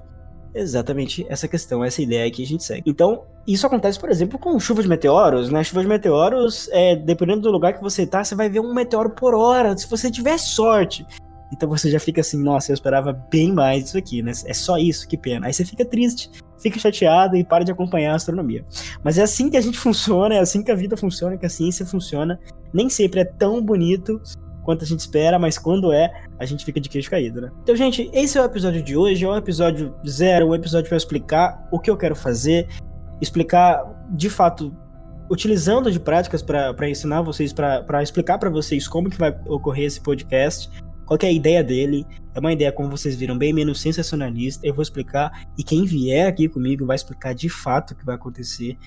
exatamente 0.54 1.26
essa 1.30 1.48
questão, 1.48 1.84
essa 1.84 2.02
ideia 2.02 2.30
que 2.30 2.44
a 2.44 2.46
gente 2.46 2.64
segue. 2.64 2.84
Então, 2.86 3.24
isso 3.48 3.66
acontece, 3.66 4.00
por 4.00 4.10
exemplo, 4.10 4.38
com 4.38 4.60
chuva 4.60 4.82
de 4.82 4.90
meteoros, 4.90 5.50
né? 5.50 5.64
Chuva 5.64 5.82
de 5.82 5.88
meteoros, 5.88 6.70
é, 6.72 6.96
dependendo 6.96 7.42
do 7.42 7.52
lugar 7.52 7.74
que 7.74 7.82
você 7.82 8.06
tá, 8.06 8.24
você 8.24 8.36
vai 8.36 8.50
ver 8.50 8.60
um 8.60 8.74
meteoro 8.74 9.12
por 9.12 9.34
hora, 9.34 9.76
se 9.78 9.90
você 9.90 10.12
tiver 10.12 10.38
sorte. 10.38 11.06
Então 11.52 11.68
você 11.68 11.90
já 11.90 12.00
fica 12.00 12.22
assim, 12.22 12.42
nossa, 12.42 12.72
eu 12.72 12.74
esperava 12.74 13.12
bem 13.12 13.52
mais 13.52 13.84
disso 13.84 13.98
aqui, 13.98 14.22
né? 14.22 14.32
É 14.46 14.54
só 14.54 14.78
isso, 14.78 15.08
que 15.08 15.18
pena. 15.18 15.48
Aí 15.48 15.54
você 15.54 15.66
fica 15.66 15.84
triste, 15.84 16.30
fica 16.60 16.80
chateado 16.80 17.36
e 17.36 17.44
para 17.44 17.64
de 17.64 17.72
acompanhar 17.72 18.14
a 18.14 18.16
astronomia. 18.16 18.64
Mas 19.04 19.18
é 19.18 19.24
assim 19.24 19.50
que 19.50 19.58
a 19.58 19.62
gente 19.62 19.78
funciona, 19.78 20.36
é 20.36 20.40
assim 20.40 20.64
que 20.64 20.72
a 20.72 20.76
vida 20.76 20.96
funciona, 20.96 21.38
que 21.38 21.46
a 21.46 21.50
ciência 21.50 21.86
funciona. 21.86 22.40
Nem 22.74 22.90
sempre 22.90 23.22
é 23.22 23.26
tão 23.26 23.62
bonito 23.62 24.22
quanto 24.64 24.84
a 24.84 24.88
gente 24.88 25.00
espera, 25.00 25.40
mas 25.40 25.58
quando 25.58 25.92
é, 25.92 26.12
a 26.40 26.46
gente 26.46 26.64
fica 26.64 26.80
de 26.80 26.88
queixo 26.88 27.10
caído, 27.10 27.42
né? 27.42 27.52
Então, 27.64 27.76
gente, 27.76 28.10
esse 28.14 28.38
é 28.38 28.42
o 28.42 28.46
episódio 28.46 28.82
de 28.82 28.96
hoje, 28.96 29.26
é 29.26 29.28
um 29.28 29.36
episódio 29.36 29.94
zero, 30.08 30.50
um 30.50 30.56
episódio 30.56 30.88
para 30.88 30.98
explicar 30.98 31.68
o 31.72 31.80
que 31.80 31.90
eu 31.90 31.98
quero 31.98 32.16
fazer, 32.16 32.68
explicar 33.20 33.84
de 34.12 34.30
fato 34.30 34.74
utilizando 35.30 35.90
de 35.90 36.00
práticas 36.00 36.42
para 36.42 36.90
ensinar 36.90 37.22
vocês, 37.22 37.54
para 37.54 38.04
explicar 38.04 38.38
para 38.38 38.50
vocês 38.50 38.88
como 38.88 39.10
que 39.10 39.18
vai 39.18 39.34
ocorrer 39.48 39.86
esse 39.86 40.02
podcast, 40.02 40.70
qual 41.06 41.18
é 41.22 41.28
a 41.28 41.32
ideia 41.32 41.64
dele. 41.64 42.06
É 42.34 42.40
uma 42.40 42.54
ideia, 42.54 42.72
como 42.72 42.90
vocês 42.90 43.16
viram, 43.16 43.38
bem 43.38 43.54
menos 43.54 43.82
sensacionalista. 43.82 44.66
Eu 44.66 44.74
vou 44.74 44.82
explicar 44.82 45.48
e 45.58 45.64
quem 45.64 45.86
vier 45.86 46.28
aqui 46.28 46.48
comigo 46.48 46.86
vai 46.86 46.96
explicar 46.96 47.34
de 47.34 47.50
fato 47.50 47.92
o 47.92 47.96
que 47.96 48.06
vai 48.06 48.16
acontecer 48.16 48.78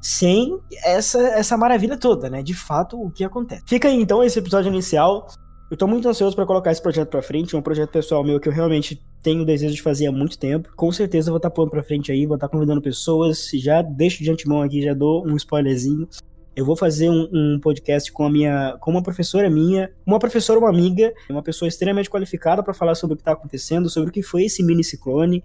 sem 0.00 0.58
essa, 0.84 1.18
essa 1.18 1.56
maravilha 1.56 1.96
toda, 1.96 2.30
né? 2.30 2.42
De 2.42 2.54
fato, 2.54 3.00
o 3.00 3.10
que 3.10 3.24
acontece. 3.24 3.62
Fica 3.66 3.88
aí 3.88 4.00
então 4.00 4.22
esse 4.22 4.38
episódio 4.38 4.68
inicial. 4.68 5.26
Eu 5.70 5.76
tô 5.76 5.86
muito 5.86 6.08
ansioso 6.08 6.34
para 6.34 6.46
colocar 6.46 6.72
esse 6.72 6.80
projeto 6.80 7.10
para 7.10 7.20
frente, 7.20 7.54
é 7.54 7.58
um 7.58 7.62
projeto 7.62 7.90
pessoal 7.90 8.24
meu 8.24 8.40
que 8.40 8.48
eu 8.48 8.52
realmente 8.52 9.02
tenho 9.22 9.42
o 9.42 9.44
desejo 9.44 9.74
de 9.74 9.82
fazer 9.82 10.06
há 10.06 10.12
muito 10.12 10.38
tempo. 10.38 10.70
Com 10.74 10.90
certeza 10.90 11.30
vou 11.30 11.36
estar 11.36 11.50
tá 11.50 11.54
pondo 11.54 11.70
para 11.70 11.82
frente 11.82 12.10
aí, 12.10 12.24
vou 12.24 12.36
estar 12.36 12.48
tá 12.48 12.52
convidando 12.52 12.80
pessoas, 12.80 13.50
já 13.52 13.82
deixo 13.82 14.22
de 14.22 14.30
antemão 14.30 14.62
aqui, 14.62 14.80
já 14.80 14.94
dou 14.94 15.26
um 15.26 15.36
spoilerzinho. 15.36 16.08
Eu 16.58 16.64
vou 16.64 16.74
fazer 16.74 17.08
um, 17.08 17.28
um, 17.32 17.60
podcast 17.60 18.10
com 18.10 18.24
a 18.24 18.30
minha, 18.30 18.76
com 18.80 18.90
uma 18.90 19.00
professora 19.00 19.48
minha, 19.48 19.92
uma 20.04 20.18
professora, 20.18 20.58
uma 20.58 20.68
amiga, 20.68 21.14
uma 21.30 21.40
pessoa 21.40 21.68
extremamente 21.68 22.10
qualificada 22.10 22.64
para 22.64 22.74
falar 22.74 22.96
sobre 22.96 23.14
o 23.14 23.16
que 23.16 23.20
está 23.20 23.30
acontecendo, 23.30 23.88
sobre 23.88 24.08
o 24.10 24.12
que 24.12 24.24
foi 24.24 24.42
esse 24.42 24.60
mini 24.64 24.82
ciclone, 24.82 25.44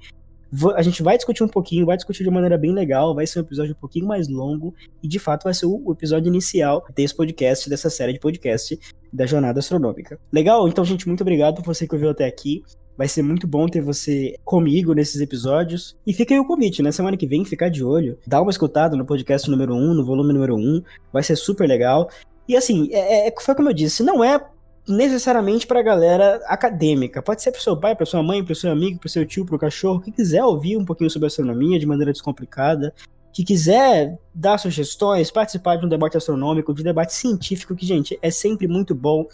a 0.76 0.82
gente 0.82 1.04
vai 1.04 1.16
discutir 1.16 1.44
um 1.44 1.48
pouquinho, 1.48 1.86
vai 1.86 1.98
discutir 1.98 2.24
de 2.24 2.32
maneira 2.32 2.58
bem 2.58 2.74
legal, 2.74 3.14
vai 3.14 3.28
ser 3.28 3.38
um 3.38 3.42
episódio 3.44 3.74
um 3.74 3.80
pouquinho 3.80 4.08
mais 4.08 4.28
longo 4.28 4.74
e 5.04 5.08
de 5.08 5.20
fato 5.20 5.44
vai 5.44 5.54
ser 5.54 5.68
o 5.68 5.92
episódio 5.92 6.30
inicial 6.30 6.84
desse 6.96 7.16
podcast, 7.16 7.70
dessa 7.70 7.92
série 7.92 8.14
de 8.14 8.20
podcast 8.20 8.80
da 9.12 9.28
Jornada 9.28 9.60
Astronômica. 9.60 10.20
Legal? 10.32 10.68
Então, 10.68 10.84
gente, 10.84 11.08
muito 11.08 11.22
obrigado 11.22 11.58
por 11.58 11.66
você 11.66 11.88
que 11.88 11.94
ouviu 11.94 12.10
até 12.10 12.26
aqui. 12.26 12.64
Vai 12.98 13.08
ser 13.08 13.24
muito 13.24 13.48
bom 13.48 13.68
ter 13.68 13.82
você 13.82 14.36
comigo 14.46 14.94
nesses 14.94 15.20
episódios. 15.20 15.96
E 16.06 16.14
fica 16.14 16.34
aí 16.34 16.40
o 16.40 16.46
convite, 16.46 16.84
né? 16.84 16.92
Semana 16.92 17.18
que 17.18 17.28
vem, 17.28 17.44
ficar 17.44 17.70
de 17.70 17.84
olho. 17.84 18.18
Dá 18.26 18.42
uma 18.42 18.52
escutada 18.52 18.96
no 18.96 19.06
podcast 19.06 19.50
número 19.50 19.74
1, 19.74 19.94
no 19.94 20.06
volume 20.06 20.34
número 20.34 20.56
1. 20.56 20.84
Vai 21.12 21.24
ser 21.24 21.36
super 21.36 21.68
legal. 21.68 22.10
E 22.48 22.56
assim, 22.56 22.90
é, 22.92 23.28
é, 23.28 23.34
foi 23.40 23.56
como 23.56 23.70
eu 23.70 23.74
disse, 23.74 24.04
não 24.04 24.24
é 24.24 24.40
necessariamente 24.88 25.66
para 25.66 25.80
a 25.80 25.84
galera 25.84 26.42
acadêmica. 26.46 27.22
Pode 27.22 27.42
ser 27.42 27.52
para 27.52 27.62
seu 27.62 27.78
pai, 27.78 27.96
para 27.96 28.06
sua 28.06 28.22
mãe, 28.22 28.44
para 28.44 28.54
seu 28.54 28.72
amigo, 28.72 29.00
para 29.00 29.10
seu 29.10 29.26
tio, 29.26 29.46
para 29.46 29.56
o 29.56 29.60
cachorro, 29.60 30.02
que 30.02 30.12
quiser 30.12 30.44
ouvir 30.44 30.78
um 30.78 30.86
pouquinho 30.86 31.10
sobre 31.10 31.28
astronomia 31.28 31.80
de 31.80 31.86
maneira 31.86 32.12
descomplicada, 32.12 32.94
que 33.32 33.44
quiser 33.44 34.20
dar 34.34 34.58
sugestões, 34.58 35.32
participar 35.32 35.78
de 35.78 35.86
um 35.86 35.90
debate 35.90 36.18
astronômico, 36.18 36.74
de 36.74 36.84
debate 36.84 37.14
científico, 37.14 37.76
que, 37.76 37.86
gente, 37.86 38.20
é 38.22 38.30
sempre 38.30 38.68
muito 38.68 38.94
bom. 38.94 39.26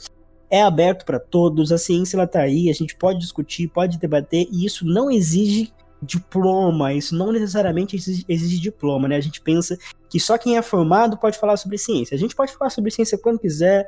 É 0.50 0.62
aberto 0.62 1.06
para 1.06 1.20
todos, 1.20 1.72
a 1.72 1.78
ciência 1.78 2.18
ela 2.18 2.26
tá 2.26 2.42
aí, 2.42 2.70
a 2.70 2.74
gente 2.74 2.96
pode 2.96 3.20
discutir, 3.20 3.68
pode 3.68 4.00
debater, 4.00 4.48
e 4.52 4.66
isso 4.66 4.86
não 4.86 5.12
exige 5.12 5.72
diploma, 6.02 6.94
isso 6.94 7.16
não 7.16 7.32
necessariamente 7.32 7.96
exige, 7.96 8.26
exige, 8.28 8.60
diploma, 8.60 9.08
né? 9.08 9.18
A 9.18 9.22
gente 9.22 9.42
pensa 9.42 9.78
que 10.10 10.20
só 10.20 10.38
quem 10.38 10.58
é 10.58 10.62
formado 10.62 11.18
pode 11.18 11.38
falar 11.38 11.58
sobre 11.58 11.78
ciência. 11.78 12.16
A 12.16 12.18
gente 12.18 12.36
pode 12.36 12.54
falar 12.54 12.70
sobre 12.70 12.90
ciência 12.90 13.18
quando 13.18 13.40
quiser, 13.40 13.88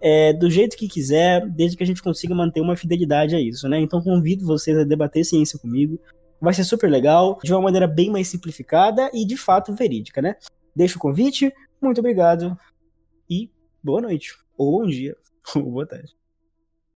é, 0.00 0.32
do 0.32 0.50
jeito 0.50 0.76
que 0.76 0.88
quiser, 0.88 1.48
desde 1.48 1.76
que 1.76 1.82
a 1.82 1.86
gente 1.86 2.02
consiga 2.02 2.34
manter 2.34 2.60
uma 2.60 2.76
fidelidade 2.76 3.36
a 3.36 3.40
isso, 3.40 3.68
né? 3.68 3.80
Então 3.80 4.02
convido 4.02 4.44
vocês 4.44 4.76
a 4.76 4.84
debater 4.84 5.24
ciência 5.24 5.58
comigo. 5.58 5.98
Vai 6.40 6.52
ser 6.52 6.64
super 6.64 6.90
legal, 6.90 7.38
de 7.42 7.52
uma 7.52 7.62
maneira 7.62 7.86
bem 7.86 8.10
mais 8.10 8.26
simplificada 8.26 9.08
e 9.14 9.24
de 9.24 9.36
fato 9.36 9.72
verídica, 9.72 10.20
né? 10.20 10.34
Deixo 10.74 10.98
o 10.98 11.00
convite, 11.00 11.52
muito 11.80 11.98
obrigado 11.98 12.56
e 13.30 13.48
boa 13.82 14.00
noite, 14.00 14.34
ou 14.56 14.80
bom 14.80 14.86
dia, 14.88 15.16
ou 15.56 15.70
boa 15.70 15.86
tarde. 15.86 16.16